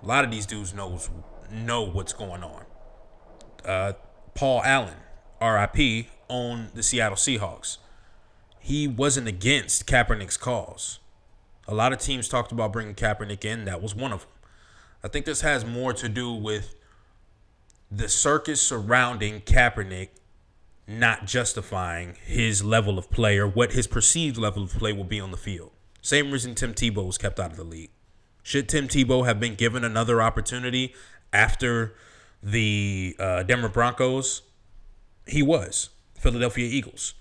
A 0.02 0.06
lot 0.06 0.24
of 0.24 0.30
these 0.30 0.46
dudes 0.46 0.74
knows 0.74 1.10
know 1.52 1.82
what's 1.82 2.12
going 2.12 2.42
on. 2.42 2.64
Uh, 3.64 3.92
Paul 4.34 4.62
Allen, 4.64 4.96
RIP, 5.40 6.06
owned 6.28 6.70
the 6.74 6.82
Seattle 6.82 7.16
Seahawks. 7.16 7.78
He 8.58 8.88
wasn't 8.88 9.28
against 9.28 9.86
Kaepernick's 9.86 10.36
cause. 10.36 10.98
A 11.68 11.74
lot 11.74 11.92
of 11.92 11.98
teams 11.98 12.28
talked 12.28 12.52
about 12.52 12.72
bringing 12.72 12.94
Kaepernick 12.94 13.44
in. 13.44 13.64
That 13.64 13.82
was 13.82 13.94
one 13.94 14.12
of 14.12 14.20
them. 14.20 14.28
I 15.04 15.08
think 15.08 15.26
this 15.26 15.40
has 15.40 15.64
more 15.64 15.92
to 15.94 16.08
do 16.08 16.32
with 16.32 16.74
the 17.90 18.08
circus 18.08 18.60
surrounding 18.60 19.40
Kaepernick 19.40 20.08
not 20.86 21.26
justifying 21.26 22.16
his 22.24 22.64
level 22.64 22.98
of 22.98 23.10
play 23.10 23.38
or 23.38 23.46
what 23.46 23.72
his 23.72 23.86
perceived 23.86 24.36
level 24.36 24.64
of 24.64 24.72
play 24.72 24.92
will 24.92 25.04
be 25.04 25.20
on 25.20 25.30
the 25.30 25.36
field. 25.36 25.72
Same 26.00 26.30
reason 26.30 26.54
Tim 26.54 26.74
Tebow 26.74 27.06
was 27.06 27.18
kept 27.18 27.38
out 27.38 27.52
of 27.52 27.56
the 27.56 27.64
league. 27.64 27.90
Should 28.42 28.68
Tim 28.68 28.88
Tebow 28.88 29.24
have 29.24 29.38
been 29.38 29.54
given 29.54 29.84
another 29.84 30.20
opportunity 30.20 30.94
after 31.32 31.94
the 32.42 33.16
uh, 33.18 33.42
Denver 33.42 33.68
Broncos? 33.68 34.42
He 35.26 35.42
was. 35.42 35.90
Philadelphia 36.22 36.66
Eagles, 36.66 37.14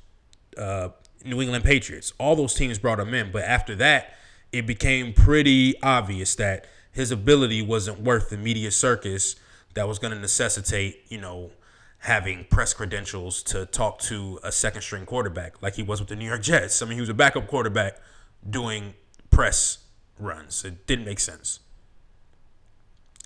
uh, 0.57 0.89
New 1.25 1.41
England 1.41 1.63
Patriots. 1.63 2.13
All 2.19 2.35
those 2.35 2.53
teams 2.53 2.77
brought 2.77 2.99
him 2.99 3.13
in. 3.15 3.31
But 3.31 3.43
after 3.43 3.75
that, 3.77 4.13
it 4.51 4.67
became 4.67 5.11
pretty 5.11 5.81
obvious 5.81 6.35
that 6.35 6.67
his 6.91 7.11
ability 7.11 7.63
wasn't 7.63 7.99
worth 8.01 8.29
the 8.29 8.37
media 8.37 8.69
circus 8.69 9.35
that 9.73 9.87
was 9.87 9.97
going 9.97 10.13
to 10.13 10.19
necessitate, 10.19 11.01
you 11.09 11.19
know, 11.19 11.51
having 11.99 12.45
press 12.49 12.73
credentials 12.73 13.41
to 13.43 13.65
talk 13.65 13.99
to 13.99 14.39
a 14.43 14.51
second 14.51 14.81
string 14.81 15.05
quarterback 15.05 15.61
like 15.61 15.75
he 15.75 15.83
was 15.83 15.99
with 15.99 16.09
the 16.09 16.15
New 16.15 16.25
York 16.25 16.41
Jets. 16.41 16.81
I 16.81 16.85
mean, 16.85 16.95
he 16.95 17.01
was 17.01 17.09
a 17.09 17.13
backup 17.15 17.47
quarterback 17.47 17.99
doing 18.47 18.93
press 19.29 19.79
runs. 20.19 20.63
It 20.63 20.85
didn't 20.85 21.05
make 21.05 21.19
sense. 21.19 21.59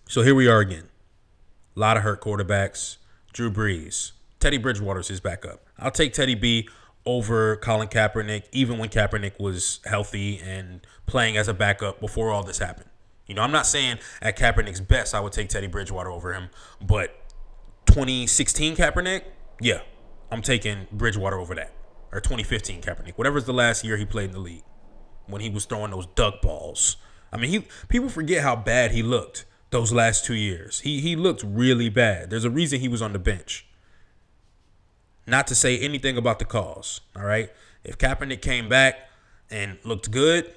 So 0.08 0.22
here 0.22 0.36
we 0.36 0.48
are 0.48 0.60
again. 0.60 0.90
A 1.76 1.80
lot 1.80 1.98
of 1.98 2.04
hurt 2.04 2.22
quarterbacks. 2.22 2.98
Drew 3.34 3.50
Brees. 3.52 4.12
Teddy 4.40 4.60
Bridgewater's 4.60 5.08
his 5.08 5.20
backup. 5.20 5.66
I'll 5.80 5.90
take 5.90 6.14
Teddy 6.14 6.36
B 6.36 6.70
over 7.08 7.56
Colin 7.58 7.88
Kaepernick, 7.88 8.44
even 8.52 8.78
when 8.78 8.90
Kaepernick 8.90 9.40
was 9.40 9.80
healthy 9.86 10.40
and 10.40 10.86
playing 11.08 11.38
as 11.38 11.48
a 11.48 11.56
backup 11.56 12.00
before 12.00 12.30
all 12.30 12.44
this 12.44 12.60
happened. 12.60 12.90
You 13.26 13.34
know, 13.34 13.42
I'm 13.42 13.52
not 13.52 13.66
saying 13.66 13.98
at 14.22 14.38
Kaepernick's 14.38 14.80
best 14.80 15.16
I 15.16 15.20
would 15.20 15.34
take 15.34 15.50
Teddy 15.50 15.68
Bridgewater 15.68 16.12
over 16.12 16.34
him, 16.34 16.50
but 16.80 17.16
2016 17.88 18.76
Kaepernick, 18.76 19.24
yeah, 19.60 19.82
I'm 20.32 20.44
taking 20.44 20.86
Bridgewater 20.92 21.40
over 21.40 21.56
that. 21.56 21.74
Or 22.12 22.22
2015 22.22 22.84
Kaepernick, 22.84 23.14
whatever's 23.16 23.46
the 23.46 23.54
last 23.54 23.84
year 23.84 23.98
he 23.98 24.06
played 24.06 24.26
in 24.26 24.34
the 24.34 24.40
league 24.40 24.64
when 25.26 25.42
he 25.42 25.50
was 25.50 25.66
throwing 25.66 25.90
those 25.90 26.06
duck 26.06 26.44
balls. 26.44 26.98
I 27.34 27.38
mean, 27.38 27.50
he 27.50 27.68
people 27.90 28.08
forget 28.08 28.44
how 28.44 28.56
bad 28.56 28.92
he 28.92 29.02
looked 29.02 29.46
those 29.76 29.92
last 29.92 30.24
two 30.24 30.36
years. 30.36 30.80
He 30.80 31.02
he 31.02 31.18
looked 31.18 31.44
really 31.44 31.90
bad. 31.90 32.30
There's 32.30 32.46
a 32.46 32.50
reason 32.50 32.80
he 32.80 32.88
was 32.88 33.02
on 33.02 33.12
the 33.12 33.20
bench. 33.20 33.68
Not 35.28 35.48
to 35.48 35.56
say 35.56 35.78
anything 35.78 36.16
about 36.16 36.40
the 36.40 36.46
cause. 36.46 37.02
All 37.14 37.26
right. 37.26 37.50
If 37.84 37.98
Kaepernick 37.98 38.42
came 38.42 38.70
back 38.70 38.96
and 39.52 39.78
looked 39.84 40.12
good, 40.12 40.54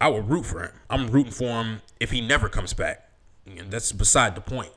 I 0.00 0.06
would 0.06 0.30
root 0.30 0.46
for 0.46 0.62
him. 0.62 0.72
I'm 0.88 1.08
rooting 1.08 1.32
for 1.32 1.64
him 1.64 1.82
if 1.98 2.12
he 2.12 2.20
never 2.20 2.48
comes 2.48 2.72
back. 2.72 3.10
And 3.44 3.72
that's 3.72 3.90
beside 3.90 4.36
the 4.36 4.40
point. 4.40 4.70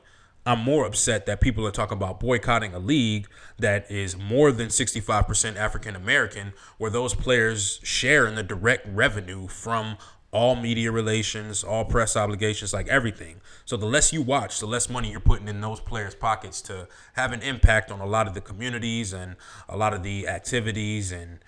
I'm 0.44 0.58
more 0.58 0.84
upset 0.84 1.26
that 1.26 1.40
people 1.40 1.64
are 1.64 1.70
talking 1.70 1.96
about 1.96 2.18
boycotting 2.18 2.74
a 2.74 2.80
league 2.80 3.28
that 3.58 3.88
is 3.90 4.16
more 4.16 4.50
than 4.50 4.68
65% 4.68 5.56
African 5.56 5.94
American, 5.94 6.52
where 6.78 6.90
those 6.90 7.14
players 7.14 7.78
share 7.84 8.26
in 8.26 8.34
the 8.34 8.42
direct 8.42 8.88
revenue 8.88 9.46
from 9.46 9.96
all 10.34 10.56
media 10.56 10.90
relations, 10.90 11.62
all 11.62 11.84
press 11.84 12.16
obligations, 12.16 12.72
like 12.72 12.88
everything. 12.88 13.40
So 13.64 13.76
the 13.76 13.86
less 13.86 14.12
you 14.12 14.20
watch, 14.20 14.58
the 14.58 14.66
less 14.66 14.90
money 14.90 15.12
you're 15.12 15.20
putting 15.20 15.46
in 15.46 15.60
those 15.60 15.78
players' 15.78 16.16
pockets 16.16 16.60
to 16.62 16.88
have 17.12 17.32
an 17.32 17.40
impact 17.40 17.92
on 17.92 18.00
a 18.00 18.06
lot 18.06 18.26
of 18.26 18.34
the 18.34 18.40
communities 18.40 19.12
and 19.12 19.36
a 19.68 19.76
lot 19.76 19.94
of 19.94 20.02
the 20.02 20.26
activities 20.26 21.12
and 21.12 21.38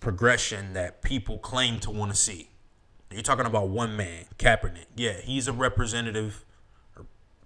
progression 0.00 0.72
that 0.72 1.00
people 1.00 1.38
claim 1.38 1.78
to 1.78 1.92
want 1.92 2.10
to 2.10 2.16
see. 2.16 2.48
You're 3.12 3.22
talking 3.22 3.46
about 3.46 3.68
one 3.68 3.96
man, 3.96 4.24
Kaepernick. 4.36 4.86
Yeah, 4.96 5.20
he's 5.20 5.46
a 5.46 5.52
representative 5.52 6.44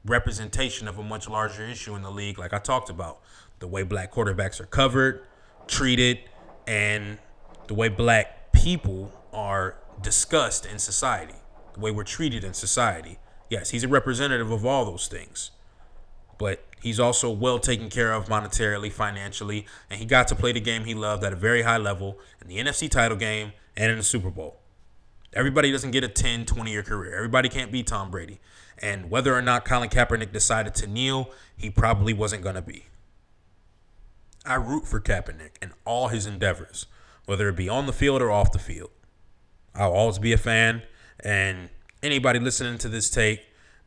representation 0.06 0.88
of 0.88 0.98
a 0.98 1.02
much 1.02 1.28
larger 1.28 1.64
issue 1.64 1.94
in 1.94 2.00
the 2.00 2.10
league, 2.10 2.38
like 2.38 2.54
I 2.54 2.58
talked 2.58 2.88
about. 2.88 3.20
The 3.58 3.66
way 3.66 3.82
black 3.82 4.10
quarterbacks 4.10 4.58
are 4.58 4.66
covered, 4.66 5.22
treated, 5.66 6.20
and 6.66 7.18
the 7.66 7.74
way 7.74 7.90
black 7.90 8.52
people 8.52 9.12
are 9.34 9.76
discussed 10.02 10.66
in 10.66 10.78
society, 10.78 11.34
the 11.74 11.80
way 11.80 11.90
we're 11.90 12.04
treated 12.04 12.44
in 12.44 12.54
society. 12.54 13.18
Yes, 13.48 13.70
he's 13.70 13.84
a 13.84 13.88
representative 13.88 14.50
of 14.50 14.66
all 14.66 14.84
those 14.84 15.08
things. 15.08 15.50
But 16.38 16.64
he's 16.80 17.00
also 17.00 17.30
well 17.30 17.58
taken 17.58 17.88
care 17.88 18.12
of 18.12 18.26
monetarily, 18.26 18.92
financially, 18.92 19.66
and 19.88 19.98
he 19.98 20.06
got 20.06 20.28
to 20.28 20.34
play 20.34 20.52
the 20.52 20.60
game 20.60 20.84
he 20.84 20.94
loved 20.94 21.24
at 21.24 21.32
a 21.32 21.36
very 21.36 21.62
high 21.62 21.78
level 21.78 22.18
in 22.40 22.48
the 22.48 22.58
NFC 22.58 22.90
title 22.90 23.16
game 23.16 23.52
and 23.76 23.90
in 23.90 23.98
the 23.98 24.04
Super 24.04 24.30
Bowl. 24.30 24.60
Everybody 25.32 25.70
doesn't 25.70 25.90
get 25.90 26.04
a 26.04 26.08
10, 26.08 26.46
20 26.46 26.70
year 26.70 26.82
career. 26.82 27.14
Everybody 27.14 27.48
can't 27.48 27.72
be 27.72 27.82
Tom 27.82 28.10
Brady. 28.10 28.40
And 28.78 29.10
whether 29.10 29.34
or 29.34 29.42
not 29.42 29.64
Colin 29.64 29.88
Kaepernick 29.88 30.32
decided 30.32 30.74
to 30.76 30.86
kneel, 30.86 31.30
he 31.56 31.70
probably 31.70 32.12
wasn't 32.12 32.42
going 32.42 32.54
to 32.54 32.62
be. 32.62 32.86
I 34.44 34.54
root 34.54 34.86
for 34.86 35.00
Kaepernick 35.00 35.52
in 35.60 35.72
all 35.84 36.08
his 36.08 36.26
endeavors, 36.26 36.86
whether 37.24 37.48
it 37.48 37.56
be 37.56 37.68
on 37.68 37.86
the 37.86 37.92
field 37.92 38.22
or 38.22 38.30
off 38.30 38.52
the 38.52 38.58
field. 38.58 38.90
I'll 39.76 39.92
always 39.92 40.18
be 40.18 40.32
a 40.32 40.38
fan. 40.38 40.82
And 41.20 41.70
anybody 42.02 42.38
listening 42.38 42.78
to 42.78 42.88
this 42.88 43.10
take 43.10 43.40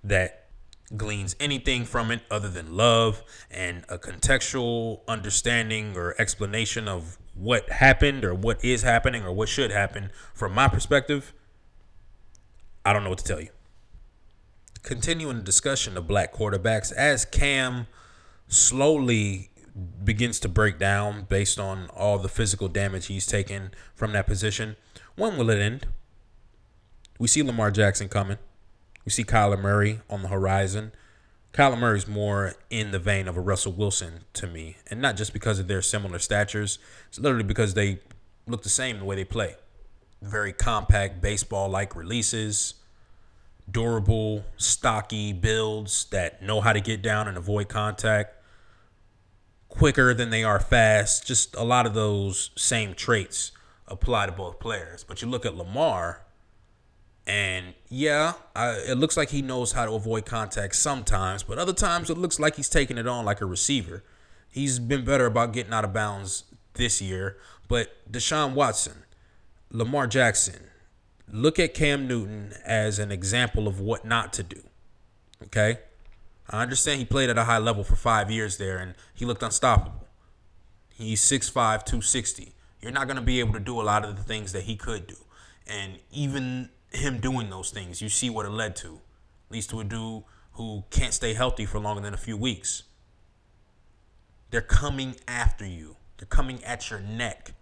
that 0.03 0.47
gleans 0.95 1.35
anything 1.39 1.85
from 1.85 2.09
it 2.11 2.21
other 2.31 2.49
than 2.49 2.75
love 2.75 3.23
and 3.51 3.85
a 3.89 3.97
contextual 3.97 5.01
understanding 5.07 5.95
or 5.95 6.15
explanation 6.19 6.87
of 6.87 7.17
what 7.35 7.69
happened 7.69 8.25
or 8.25 8.33
what 8.33 8.63
is 8.65 8.81
happening 8.81 9.23
or 9.23 9.31
what 9.31 9.47
should 9.49 9.71
happen 9.71 10.09
from 10.33 10.53
my 10.53 10.67
perspective, 10.67 11.33
I 12.83 12.93
don't 12.93 13.03
know 13.03 13.09
what 13.09 13.19
to 13.19 13.25
tell 13.25 13.41
you 13.41 13.49
continuing 14.83 15.37
the 15.37 15.43
discussion 15.43 15.97
of 15.97 16.07
black 16.07 16.33
quarterbacks 16.33 16.91
as 16.93 17.25
Cam 17.25 17.87
slowly 18.47 19.51
begins 20.03 20.39
to 20.39 20.49
break 20.49 20.79
down 20.79 21.25
based 21.29 21.59
on 21.59 21.87
all 21.89 22.17
the 22.17 22.29
physical 22.29 22.67
damage 22.67 23.07
he's 23.07 23.25
taken 23.25 23.71
from 23.93 24.13
that 24.13 24.25
position. 24.25 24.75
When 25.19 25.35
will 25.35 25.49
it 25.49 25.59
end? 25.59 25.85
We 27.19 27.27
see 27.27 27.43
Lamar 27.43 27.71
Jackson 27.71 28.07
coming. 28.07 28.37
We 29.03 29.11
see 29.11 29.25
Kyler 29.25 29.61
Murray 29.61 29.99
on 30.09 30.21
the 30.21 30.29
horizon. 30.29 30.93
Kyler 31.51 31.77
Murray's 31.77 32.07
more 32.07 32.53
in 32.69 32.91
the 32.91 32.99
vein 32.99 33.27
of 33.27 33.35
a 33.35 33.41
Russell 33.41 33.73
Wilson 33.73 34.21
to 34.31 34.47
me, 34.47 34.77
and 34.89 35.01
not 35.01 35.17
just 35.17 35.33
because 35.33 35.59
of 35.59 35.67
their 35.67 35.81
similar 35.81 36.19
statures. 36.19 36.79
It's 37.09 37.19
literally 37.19 37.43
because 37.43 37.73
they 37.73 37.99
look 38.47 38.63
the 38.63 38.69
same 38.69 38.97
the 38.97 39.03
way 39.03 39.17
they 39.17 39.25
play. 39.25 39.55
Very 40.21 40.53
compact 40.53 41.21
baseball-like 41.21 41.97
releases 41.97 42.75
durable, 43.69 44.45
stocky 44.55 45.33
builds 45.33 46.05
that 46.11 46.41
know 46.41 46.61
how 46.61 46.71
to 46.71 46.79
get 46.79 47.01
down 47.01 47.27
and 47.27 47.37
avoid 47.37 47.67
contact, 47.67 48.37
quicker 49.67 50.13
than 50.13 50.29
they 50.29 50.45
are 50.45 50.61
fast. 50.61 51.27
Just 51.27 51.57
a 51.57 51.63
lot 51.63 51.85
of 51.85 51.93
those 51.93 52.51
same 52.55 52.93
traits 52.93 53.51
apply 53.89 54.27
to 54.27 54.31
both 54.31 54.59
players. 54.59 55.03
But 55.03 55.21
you 55.21 55.27
look 55.27 55.45
at 55.45 55.55
Lamar, 55.55 56.21
and 57.27 57.73
yeah, 57.89 58.33
I, 58.55 58.71
it 58.87 58.97
looks 58.97 59.17
like 59.17 59.29
he 59.29 59.41
knows 59.41 59.73
how 59.73 59.85
to 59.85 59.91
avoid 59.91 60.25
contact 60.25 60.75
sometimes, 60.75 61.43
but 61.43 61.57
other 61.57 61.73
times 61.73 62.09
it 62.09 62.17
looks 62.17 62.39
like 62.39 62.55
he's 62.55 62.69
taking 62.69 62.97
it 62.97 63.07
on 63.07 63.25
like 63.25 63.41
a 63.41 63.45
receiver. 63.45 64.03
He's 64.49 64.79
been 64.79 65.05
better 65.05 65.25
about 65.25 65.53
getting 65.53 65.73
out 65.73 65.85
of 65.85 65.93
bounds 65.93 66.45
this 66.73 67.01
year. 67.01 67.37
But 67.67 68.11
Deshaun 68.11 68.53
Watson, 68.53 69.03
Lamar 69.71 70.07
Jackson, 70.07 70.69
look 71.31 71.59
at 71.59 71.75
Cam 71.75 72.07
Newton 72.07 72.53
as 72.65 72.97
an 72.97 73.11
example 73.11 73.67
of 73.67 73.79
what 73.79 74.05
not 74.05 74.33
to 74.33 74.43
do. 74.43 74.61
Okay? 75.43 75.77
I 76.49 76.63
understand 76.63 76.99
he 76.99 77.05
played 77.05 77.29
at 77.29 77.37
a 77.37 77.43
high 77.43 77.59
level 77.59 77.83
for 77.83 77.95
five 77.95 78.31
years 78.31 78.57
there 78.57 78.77
and 78.77 78.95
he 79.13 79.23
looked 79.23 79.43
unstoppable. 79.43 80.07
He's 80.89 81.21
6'5, 81.21 81.53
260. 81.53 82.53
You're 82.81 82.91
not 82.91 83.07
going 83.07 83.17
to 83.17 83.23
be 83.23 83.39
able 83.39 83.53
to 83.53 83.59
do 83.59 83.79
a 83.79 83.83
lot 83.83 84.05
of 84.05 84.15
the 84.15 84.23
things 84.23 84.53
that 84.53 84.63
he 84.63 84.75
could 84.75 85.07
do. 85.07 85.17
And 85.67 85.99
even 86.11 86.69
him 86.91 87.19
doing 87.19 87.49
those 87.49 87.71
things, 87.71 88.01
you 88.01 88.09
see 88.09 88.29
what 88.29 88.45
it 88.45 88.51
led 88.51 88.75
to. 88.77 89.01
Leads 89.49 89.67
to 89.67 89.79
a 89.79 89.83
dude 89.83 90.23
who 90.53 90.83
can't 90.89 91.13
stay 91.13 91.33
healthy 91.33 91.65
for 91.65 91.79
longer 91.79 92.01
than 92.01 92.13
a 92.13 92.17
few 92.17 92.37
weeks. 92.37 92.83
They're 94.51 94.61
coming 94.61 95.15
after 95.27 95.65
you. 95.65 95.97
They're 96.17 96.25
coming 96.25 96.63
at 96.63 96.89
your 96.89 96.99
neck. 96.99 97.53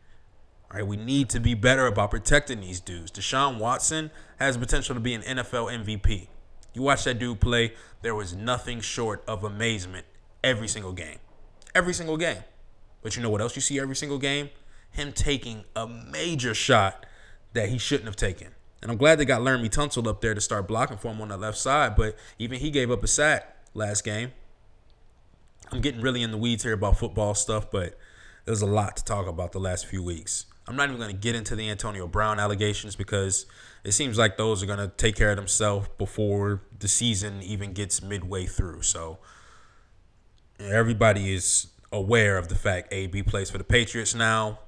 All 0.69 0.77
right, 0.77 0.87
we 0.87 0.97
need 0.97 1.29
to 1.29 1.39
be 1.39 1.53
better 1.53 1.85
about 1.87 2.11
protecting 2.11 2.61
these 2.61 2.79
dudes. 2.79 3.11
Deshaun 3.11 3.59
Watson 3.59 4.11
has 4.37 4.57
potential 4.57 4.95
to 4.95 5.01
be 5.01 5.13
an 5.13 5.21
NFL 5.21 5.71
MVP. 5.83 6.27
You 6.73 6.81
watch 6.81 7.05
that 7.05 7.19
dude 7.19 7.39
play, 7.39 7.73
there 8.01 8.15
was 8.15 8.35
nothing 8.35 8.81
short 8.81 9.23
of 9.27 9.43
amazement 9.43 10.05
every 10.43 10.67
single 10.67 10.91
game. 10.91 11.19
Every 11.73 11.93
single 11.93 12.17
game. 12.17 12.43
But 13.01 13.15
you 13.15 13.23
know 13.23 13.29
what 13.29 13.41
else 13.41 13.55
you 13.55 13.61
see 13.61 13.79
every 13.79 13.95
single 13.95 14.17
game? 14.17 14.49
Him 14.91 15.11
taking 15.13 15.65
a 15.75 15.87
major 15.87 16.53
shot 16.53 17.05
that 17.53 17.69
he 17.69 17.77
shouldn't 17.77 18.05
have 18.05 18.15
taken. 18.15 18.49
And 18.81 18.91
I'm 18.91 18.97
glad 18.97 19.17
they 19.17 19.25
got 19.25 19.41
Laremy 19.41 19.69
Tunsil 19.69 20.07
up 20.07 20.21
there 20.21 20.33
to 20.33 20.41
start 20.41 20.67
blocking 20.67 20.97
for 20.97 21.11
him 21.11 21.21
on 21.21 21.29
the 21.29 21.37
left 21.37 21.57
side, 21.57 21.95
but 21.95 22.15
even 22.37 22.59
he 22.59 22.69
gave 22.69 22.91
up 22.91 23.03
a 23.03 23.07
sack 23.07 23.57
last 23.73 24.03
game. 24.03 24.31
I'm 25.71 25.81
getting 25.81 26.01
really 26.01 26.21
in 26.21 26.31
the 26.31 26.37
weeds 26.37 26.63
here 26.63 26.73
about 26.73 26.97
football 26.97 27.33
stuff, 27.33 27.69
but 27.71 27.97
there's 28.45 28.61
a 28.61 28.67
lot 28.67 28.95
to 28.97 29.03
talk 29.03 29.27
about 29.27 29.51
the 29.51 29.59
last 29.59 29.85
few 29.85 30.01
weeks. 30.01 30.45
I'm 30.67 30.75
not 30.75 30.89
even 30.89 30.97
going 30.97 31.11
to 31.11 31.17
get 31.17 31.35
into 31.35 31.55
the 31.55 31.69
Antonio 31.69 32.07
Brown 32.07 32.39
allegations 32.39 32.95
because 32.95 33.45
it 33.83 33.93
seems 33.93 34.17
like 34.17 34.37
those 34.37 34.61
are 34.61 34.65
going 34.65 34.79
to 34.79 34.89
take 34.89 35.15
care 35.15 35.31
of 35.31 35.37
themselves 35.37 35.87
before 35.97 36.61
the 36.77 36.87
season 36.87 37.41
even 37.41 37.73
gets 37.73 38.01
midway 38.01 38.45
through. 38.45 38.81
So 38.81 39.19
everybody 40.59 41.33
is 41.33 41.67
aware 41.91 42.37
of 42.37 42.49
the 42.49 42.55
fact 42.55 42.91
AB 42.91 43.23
plays 43.23 43.49
for 43.49 43.57
the 43.57 43.63
Patriots 43.63 44.13
now. 44.13 44.59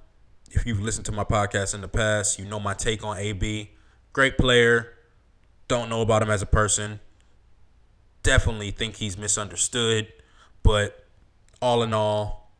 If 0.51 0.65
you've 0.65 0.81
listened 0.81 1.05
to 1.05 1.11
my 1.11 1.23
podcast 1.23 1.75
in 1.75 1.81
the 1.81 1.87
past, 1.87 2.39
you 2.39 2.45
know 2.45 2.59
my 2.59 2.73
take 2.73 3.03
on 3.03 3.17
AB. 3.17 3.69
Great 4.13 4.37
player. 4.37 4.95
Don't 5.67 5.89
know 5.89 6.01
about 6.01 6.23
him 6.23 6.31
as 6.31 6.41
a 6.41 6.47
person. 6.47 6.99
Definitely 8.23 8.71
think 8.71 8.95
he's 8.95 9.15
misunderstood. 9.15 10.11
But 10.63 11.05
all 11.61 11.83
in 11.83 11.93
all, 11.93 12.51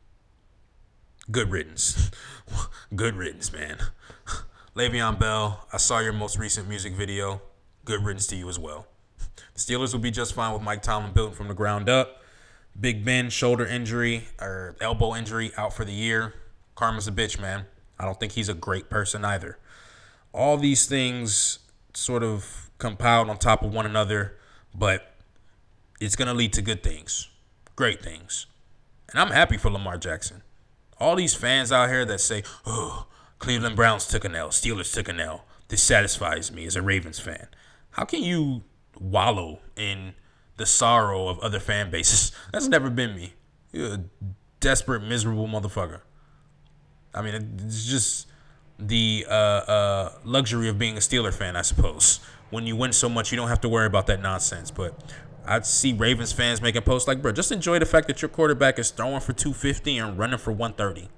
good 1.32 1.50
riddance. 1.50 2.12
good 2.96 3.16
riddance, 3.16 3.52
man. 3.52 3.78
Le'Veon 4.76 5.20
Bell, 5.20 5.66
I 5.74 5.78
saw 5.78 6.00
your 6.00 6.14
most 6.14 6.38
recent 6.38 6.70
music 6.70 6.94
video. 6.94 7.42
Good 7.86 8.04
riddance 8.04 8.28
to 8.28 8.36
you 8.36 8.48
as 8.50 8.60
well. 8.60 8.88
The 9.56 9.60
Steelers 9.60 9.94
will 9.94 10.00
be 10.00 10.12
just 10.12 10.34
fine 10.34 10.54
with 10.54 10.62
Mike 10.62 10.84
Tomlin 10.84 11.12
building 11.12 11.36
from 11.36 11.48
the 11.50 11.54
ground 11.54 11.90
up. 11.90 12.22
Big 12.80 13.04
Ben, 13.04 13.30
shoulder 13.30 13.66
injury 13.66 14.26
or 14.40 14.76
elbow 14.80 15.16
injury, 15.16 15.52
out 15.58 15.74
for 15.74 15.84
the 15.84 15.92
year. 15.92 16.34
Karma's 16.76 17.08
a 17.10 17.12
bitch, 17.12 17.42
man. 17.42 17.66
I 18.00 18.06
don't 18.06 18.20
think 18.20 18.34
he's 18.34 18.50
a 18.50 18.54
great 18.54 18.90
person 18.90 19.26
either. 19.26 19.58
All 20.34 20.58
these 20.58 20.86
things 20.86 21.60
sort 21.94 22.24
of 22.24 22.70
compiled 22.78 23.30
on 23.30 23.38
top 23.38 23.64
of 23.64 23.74
one 23.74 23.86
another, 23.86 24.38
but 24.74 25.16
it's 26.00 26.16
going 26.16 26.28
to 26.28 26.34
lead 26.34 26.54
to 26.54 26.62
good 26.62 26.84
things 26.84 27.30
great 27.80 28.02
things. 28.02 28.46
And 29.10 29.22
I'm 29.22 29.32
happy 29.32 29.56
for 29.56 29.72
Lamar 29.72 29.98
Jackson. 29.98 30.44
All 31.00 31.16
these 31.16 31.34
fans 31.34 31.72
out 31.72 31.88
here 31.88 32.04
that 32.04 32.20
say, 32.20 32.44
oh, 32.66 33.08
Cleveland 33.40 33.78
Browns 33.78 34.06
took 34.06 34.26
an 34.26 34.36
L, 34.36 34.50
Steelers 34.50 34.94
took 34.94 35.08
an 35.08 35.22
L. 35.22 35.46
This 35.70 35.82
satisfies 35.82 36.52
me 36.52 36.66
as 36.66 36.76
a 36.76 36.82
Ravens 36.82 37.22
fan. 37.22 37.48
How 37.92 38.04
can 38.04 38.22
you 38.22 38.64
wallow 39.00 39.62
in 39.78 40.14
the 40.58 40.66
sorrow 40.66 41.30
of 41.30 41.40
other 41.40 41.62
fan 41.62 41.90
bases? 41.90 42.34
That's 42.52 42.68
never 42.68 42.90
been 42.90 43.16
me. 43.16 43.34
You're 43.72 43.94
a 43.94 44.04
desperate, 44.60 45.02
miserable 45.02 45.48
motherfucker. 45.48 46.02
I 47.14 47.22
mean, 47.22 47.60
it's 47.66 47.86
just 47.86 48.28
the 48.78 49.26
uh, 49.30 49.34
uh, 49.34 50.12
luxury 50.24 50.70
of 50.70 50.78
being 50.78 50.96
a 50.96 51.00
Steeler 51.00 51.34
fan, 51.34 51.56
I 51.56 51.62
suppose. 51.62 52.20
When 52.50 52.66
you 52.66 52.76
win 52.76 52.94
so 52.94 53.10
much, 53.10 53.32
you 53.32 53.36
don't 53.36 53.50
have 53.50 53.62
to 53.62 53.70
worry 53.70 53.86
about 53.86 54.08
that 54.08 54.22
nonsense. 54.22 54.72
But 54.72 55.00
I 55.46 55.60
see 55.62 55.94
Ravens 55.94 56.32
fans 56.32 56.62
making 56.62 56.84
posts 56.84 57.08
like, 57.08 57.22
bro, 57.22 57.32
just 57.32 57.52
enjoy 57.52 57.80
the 57.80 57.86
fact 57.86 58.08
that 58.08 58.22
your 58.22 58.30
quarterback 58.30 58.80
is 58.80 58.92
throwing 58.92 59.20
for 59.20 59.34
250 59.34 59.98
and 59.98 60.18
running 60.18 60.40
for 60.40 60.52
130. 60.52 61.10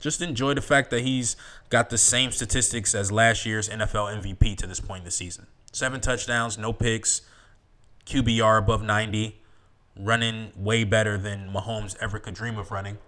Just 0.00 0.20
enjoy 0.20 0.54
the 0.54 0.62
fact 0.62 0.90
that 0.90 1.02
he's 1.02 1.36
got 1.68 1.90
the 1.90 1.98
same 1.98 2.32
statistics 2.32 2.94
as 2.94 3.12
last 3.12 3.46
year's 3.46 3.68
NFL 3.68 4.20
MVP 4.20 4.56
to 4.56 4.66
this 4.66 4.80
point 4.80 5.00
in 5.00 5.04
the 5.04 5.12
season. 5.12 5.46
Seven 5.70 6.00
touchdowns, 6.00 6.58
no 6.58 6.72
picks, 6.72 7.22
QBR 8.06 8.58
above 8.58 8.82
90, 8.82 9.40
running 9.96 10.52
way 10.56 10.82
better 10.82 11.16
than 11.16 11.50
Mahomes 11.50 11.96
ever 12.00 12.18
could 12.18 12.34
dream 12.34 12.58
of 12.58 12.72
running. 12.72 12.98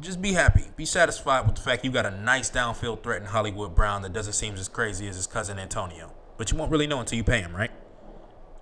Just 0.00 0.20
be 0.20 0.32
happy. 0.32 0.64
Be 0.76 0.84
satisfied 0.84 1.46
with 1.46 1.54
the 1.54 1.62
fact 1.62 1.84
you 1.84 1.90
got 1.90 2.06
a 2.06 2.10
nice 2.10 2.50
downfield 2.50 3.02
threat 3.02 3.20
in 3.20 3.28
Hollywood 3.28 3.74
Brown 3.74 4.02
that 4.02 4.12
doesn't 4.12 4.32
seem 4.32 4.54
as 4.54 4.68
crazy 4.68 5.06
as 5.08 5.16
his 5.16 5.26
cousin 5.26 5.58
Antonio. 5.58 6.12
But 6.36 6.50
you 6.50 6.58
won't 6.58 6.70
really 6.70 6.86
know 6.86 7.00
until 7.00 7.16
you 7.16 7.24
pay 7.24 7.40
him, 7.40 7.54
right? 7.54 7.70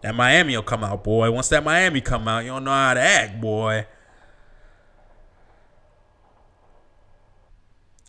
That 0.03 0.15
Miami 0.15 0.57
will 0.57 0.63
come 0.63 0.85
out, 0.85 1.05
boy. 1.05 1.31
Once 1.31 1.49
that 1.49 1.65
Miami 1.65 2.01
come 2.01 2.27
out, 2.29 2.45
you 2.45 2.51
don't 2.51 2.65
know 2.65 2.71
how 2.71 2.95
to 2.95 3.01
act, 3.01 3.41
boy. 3.41 3.87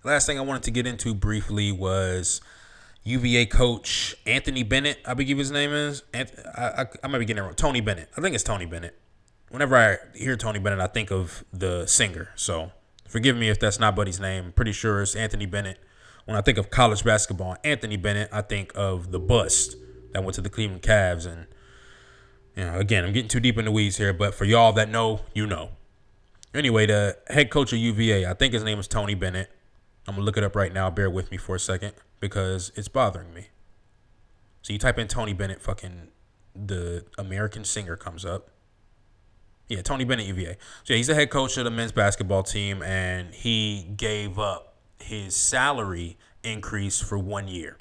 Last 0.04 0.26
thing 0.26 0.40
I 0.40 0.42
wanted 0.42 0.64
to 0.64 0.72
get 0.72 0.88
into 0.88 1.14
briefly 1.14 1.72
was 1.72 2.42
UVA 3.04 3.46
coach 3.46 4.16
Anthony 4.26 4.64
Bennett. 4.64 5.00
I 5.06 5.14
believe 5.14 5.38
his 5.38 5.52
name 5.52 5.72
is. 5.72 6.04
I, 6.14 6.26
I, 6.58 6.86
I 7.04 7.08
might 7.08 7.20
be 7.20 7.26
getting 7.26 7.44
it 7.44 7.46
wrong. 7.46 7.54
Tony 7.54 7.82
Bennett. 7.82 8.10
I 8.18 8.22
think 8.22 8.34
it's 8.34 8.44
Tony 8.44 8.66
Bennett. 8.66 8.98
Whenever 9.50 9.76
I 9.76 9.98
hear 10.18 10.38
Tony 10.38 10.60
Bennett, 10.60 10.80
I 10.80 10.88
think 10.88 11.12
of 11.12 11.44
the 11.52 11.86
singer. 11.86 12.30
So 12.36 12.72
forgive 13.12 13.36
me 13.36 13.50
if 13.50 13.60
that's 13.60 13.80
not 13.80 13.96
Buddy's 13.96 14.20
name. 14.20 14.54
pretty 14.54 14.72
sure 14.72 15.02
it's 15.02 15.16
Anthony 15.16 15.46
Bennett. 15.46 15.78
When 16.26 16.38
I 16.38 16.42
think 16.42 16.58
of 16.58 16.70
college 16.70 17.04
basketball, 17.04 17.58
Anthony 17.64 17.98
Bennett, 17.98 18.30
I 18.32 18.42
think 18.42 18.72
of 18.74 19.12
the 19.12 19.20
bust 19.20 19.76
that 20.14 20.24
went 20.24 20.36
to 20.36 20.42
the 20.42 20.50
Cleveland 20.50 20.82
Cavs 20.82 21.26
and 21.26 21.48
you 22.56 22.66
know, 22.66 22.80
again, 22.80 23.06
I'm 23.06 23.14
getting 23.14 23.30
too 23.30 23.40
deep 23.40 23.58
in 23.58 23.66
the 23.66 23.72
weeds 23.72 23.98
here, 23.98 24.14
but 24.14 24.34
for 24.34 24.46
y'all 24.46 24.74
that 24.74 24.90
know, 24.90 25.22
you 25.34 25.48
know. 25.48 25.70
Anyway, 26.54 26.86
the 26.86 27.18
head 27.28 27.50
coach 27.50 27.72
of 27.72 27.80
UVA, 27.80 28.26
I 28.26 28.34
think 28.34 28.54
his 28.54 28.64
name 28.64 28.78
is 28.78 28.88
Tony 28.88 29.16
Bennett. 29.16 29.50
I'm 30.08 30.16
gonna 30.16 30.26
look 30.26 30.38
it 30.38 30.44
up 30.44 30.56
right 30.56 30.74
now. 30.74 30.90
Bear 30.90 31.10
with 31.10 31.32
me 31.32 31.38
for 31.38 31.56
a 31.56 31.60
second 31.60 31.94
because 32.20 32.72
it's 32.76 32.88
bothering 32.88 33.34
me. 33.34 33.48
So 34.62 34.74
you 34.74 34.80
type 34.80 35.00
in 35.00 35.08
Tony 35.08 35.34
Bennett, 35.34 35.62
fucking 35.62 36.10
the 36.54 37.06
American 37.18 37.64
singer 37.64 37.96
comes 37.96 38.26
up. 38.26 38.50
Yeah, 39.72 39.82
Tony 39.82 40.04
Bennett, 40.04 40.26
UVA. 40.26 40.58
So 40.84 40.94
yeah, 40.94 40.98
he's 40.98 41.08
the 41.08 41.16
head 41.16 41.30
coach 41.30 41.56
of 41.56 41.64
the 41.64 41.72
men's 41.72 41.94
basketball 41.94 42.44
team, 42.44 42.84
and 42.84 43.34
he 43.34 43.88
gave 43.96 44.38
up 44.38 44.76
his 45.00 45.34
salary 45.34 46.18
increase 46.44 47.00
for 47.00 47.18
one 47.18 47.48
year. 47.48 47.78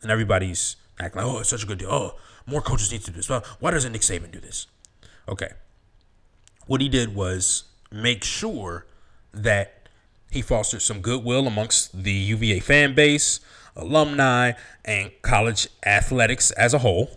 And 0.00 0.10
everybody's 0.10 0.76
acting 0.98 1.20
like, 1.20 1.30
oh, 1.30 1.40
it's 1.40 1.50
such 1.50 1.62
a 1.62 1.66
good 1.66 1.76
deal. 1.76 1.90
Oh, 1.90 2.14
more 2.46 2.62
coaches 2.62 2.90
need 2.90 3.02
to 3.02 3.10
do 3.10 3.18
this. 3.18 3.28
Well, 3.28 3.44
why 3.58 3.70
doesn't 3.70 3.92
Nick 3.92 4.00
Saban 4.00 4.30
do 4.30 4.40
this? 4.40 4.66
Okay. 5.28 5.50
What 6.66 6.80
he 6.80 6.88
did 6.88 7.14
was 7.14 7.64
make 7.92 8.24
sure 8.24 8.86
that 9.34 9.90
he 10.30 10.40
fostered 10.40 10.80
some 10.80 11.02
goodwill 11.02 11.46
amongst 11.46 12.02
the 12.02 12.12
UVA 12.12 12.60
fan 12.60 12.94
base, 12.94 13.40
alumni, 13.76 14.52
and 14.86 15.10
college 15.20 15.68
athletics 15.84 16.50
as 16.52 16.72
a 16.72 16.78
whole, 16.78 17.10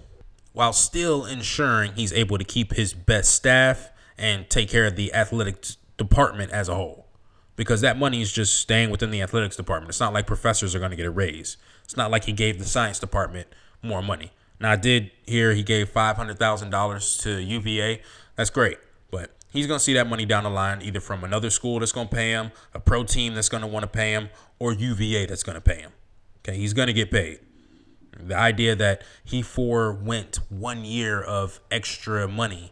while 0.52 0.74
still 0.74 1.26
ensuring 1.26 1.94
he's 1.94 2.12
able 2.12 2.38
to 2.38 2.44
keep 2.44 2.74
his 2.74 2.94
best 2.94 3.34
staff 3.34 3.92
and 4.18 4.50
take 4.50 4.70
care 4.70 4.86
of 4.86 4.96
the 4.96 5.14
athletics 5.14 5.78
department 5.98 6.52
as 6.52 6.70
a 6.70 6.76
whole. 6.76 7.08
Because 7.56 7.82
that 7.82 7.98
money 8.00 8.22
is 8.22 8.32
just 8.32 8.60
staying 8.60 8.90
within 8.90 9.12
the 9.12 9.22
athletics 9.22 9.56
department. 9.56 9.90
It's 9.90 10.00
not 10.00 10.14
like 10.14 10.26
professors 10.26 10.74
are 10.74 10.80
going 10.80 10.92
to 10.92 10.98
get 10.98 11.06
a 11.06 11.12
raise. 11.12 11.58
It's 11.84 11.96
not 11.96 12.10
like 12.10 12.26
he 12.26 12.32
gave 12.32 12.58
the 12.58 12.66
science 12.66 13.00
department 13.00 13.48
more 13.84 14.02
money. 14.02 14.32
Now 14.60 14.72
I 14.72 14.76
did 14.76 15.12
hear 15.26 15.54
he 15.54 15.64
gave 15.64 15.90
five 15.90 16.16
hundred 16.16 16.40
thousand 16.40 16.70
dollars 16.70 17.18
to 17.20 17.42
UVA. 17.42 18.02
That's 18.36 18.50
great, 18.50 18.78
but 19.12 19.32
he's 19.52 19.68
gonna 19.68 19.80
see 19.80 19.94
that 19.94 20.08
money 20.08 20.26
down 20.26 20.44
the 20.44 20.50
line 20.50 20.82
either 20.82 21.00
from 21.00 21.24
another 21.24 21.50
school 21.50 21.80
that's 21.80 21.92
gonna 21.92 22.10
pay 22.10 22.32
him, 22.32 22.52
a 22.74 22.80
pro 22.80 23.04
team 23.04 23.36
that's 23.36 23.50
gonna 23.50 23.68
want 23.68 23.84
to 23.84 23.88
pay 23.88 24.12
him, 24.12 24.30
or 24.60 24.72
UVA 24.74 25.26
that's 25.26 25.44
gonna 25.44 25.62
pay 25.62 25.82
him. 25.82 25.92
Okay, 26.40 26.58
he's 26.58 26.74
gonna 26.74 26.94
get 26.94 27.12
paid. 27.12 27.40
The 28.18 28.38
idea 28.38 28.76
that 28.76 29.04
he 29.24 29.42
forewent 29.42 30.40
one 30.50 30.86
year 30.86 31.22
of 31.22 31.60
extra 31.72 32.28
money 32.28 32.72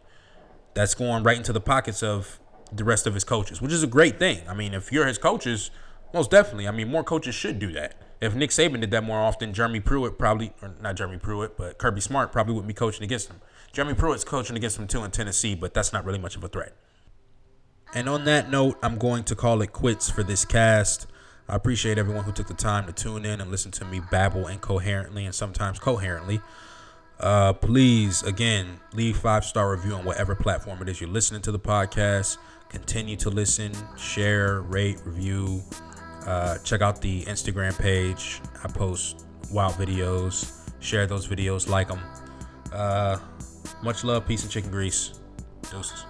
that's 0.73 0.95
going 0.95 1.23
right 1.23 1.37
into 1.37 1.53
the 1.53 1.61
pockets 1.61 2.01
of 2.03 2.39
the 2.71 2.83
rest 2.83 3.05
of 3.05 3.13
his 3.13 3.23
coaches, 3.23 3.61
which 3.61 3.71
is 3.71 3.83
a 3.83 3.87
great 3.87 4.17
thing. 4.17 4.41
I 4.47 4.53
mean, 4.53 4.73
if 4.73 4.91
you're 4.91 5.05
his 5.05 5.17
coaches, 5.17 5.71
most 6.13 6.31
definitely. 6.31 6.67
I 6.67 6.71
mean, 6.71 6.89
more 6.89 7.03
coaches 7.03 7.35
should 7.35 7.59
do 7.59 7.71
that. 7.73 7.95
If 8.21 8.35
Nick 8.35 8.51
Saban 8.51 8.81
did 8.81 8.91
that 8.91 9.03
more 9.03 9.19
often, 9.19 9.53
Jeremy 9.53 9.79
Pruitt 9.79 10.17
probably, 10.17 10.53
or 10.61 10.75
not 10.81 10.95
Jeremy 10.95 11.17
Pruitt, 11.17 11.57
but 11.57 11.77
Kirby 11.77 12.01
Smart 12.01 12.31
probably 12.31 12.53
wouldn't 12.53 12.67
be 12.67 12.73
coaching 12.73 13.03
against 13.03 13.29
him. 13.29 13.41
Jeremy 13.73 13.95
Pruitt's 13.95 14.23
coaching 14.23 14.55
against 14.55 14.77
him 14.77 14.87
too 14.87 15.03
in 15.03 15.11
Tennessee, 15.11 15.55
but 15.55 15.73
that's 15.73 15.91
not 15.91 16.05
really 16.05 16.19
much 16.19 16.35
of 16.35 16.43
a 16.43 16.47
threat. 16.47 16.75
And 17.93 18.07
on 18.07 18.25
that 18.25 18.49
note, 18.49 18.77
I'm 18.83 18.97
going 18.97 19.23
to 19.25 19.35
call 19.35 19.61
it 19.61 19.73
quits 19.73 20.09
for 20.09 20.23
this 20.23 20.45
cast. 20.45 21.07
I 21.49 21.55
appreciate 21.55 21.97
everyone 21.97 22.23
who 22.23 22.31
took 22.31 22.47
the 22.47 22.53
time 22.53 22.85
to 22.85 22.93
tune 22.93 23.25
in 23.25 23.41
and 23.41 23.51
listen 23.51 23.71
to 23.71 23.85
me 23.85 24.01
babble 24.11 24.47
incoherently 24.47 25.25
and 25.25 25.35
sometimes 25.35 25.79
coherently 25.79 26.41
Uh, 27.21 27.53
please, 27.53 28.23
again, 28.23 28.79
leave 28.93 29.15
five 29.15 29.45
star 29.45 29.71
review 29.71 29.93
on 29.93 30.03
whatever 30.03 30.35
platform 30.35 30.81
it 30.81 30.89
is 30.89 30.99
you're 30.99 31.09
listening 31.09 31.41
to 31.43 31.51
the 31.51 31.59
podcast. 31.59 32.37
Continue 32.69 33.15
to 33.17 33.29
listen, 33.29 33.71
share, 33.97 34.61
rate, 34.61 34.97
review. 35.05 35.61
Uh, 36.25 36.57
check 36.59 36.81
out 36.81 36.99
the 37.01 37.23
Instagram 37.25 37.77
page. 37.79 38.41
I 38.63 38.67
post 38.67 39.25
wild 39.51 39.73
videos. 39.73 40.57
Share 40.79 41.05
those 41.05 41.27
videos, 41.27 41.69
like 41.69 41.89
them. 41.89 41.99
Uh, 42.73 43.17
much 43.83 44.03
love, 44.03 44.27
peace, 44.27 44.41
and 44.41 44.51
chicken 44.51 44.71
grease. 44.71 45.19
Deuces. 45.69 46.05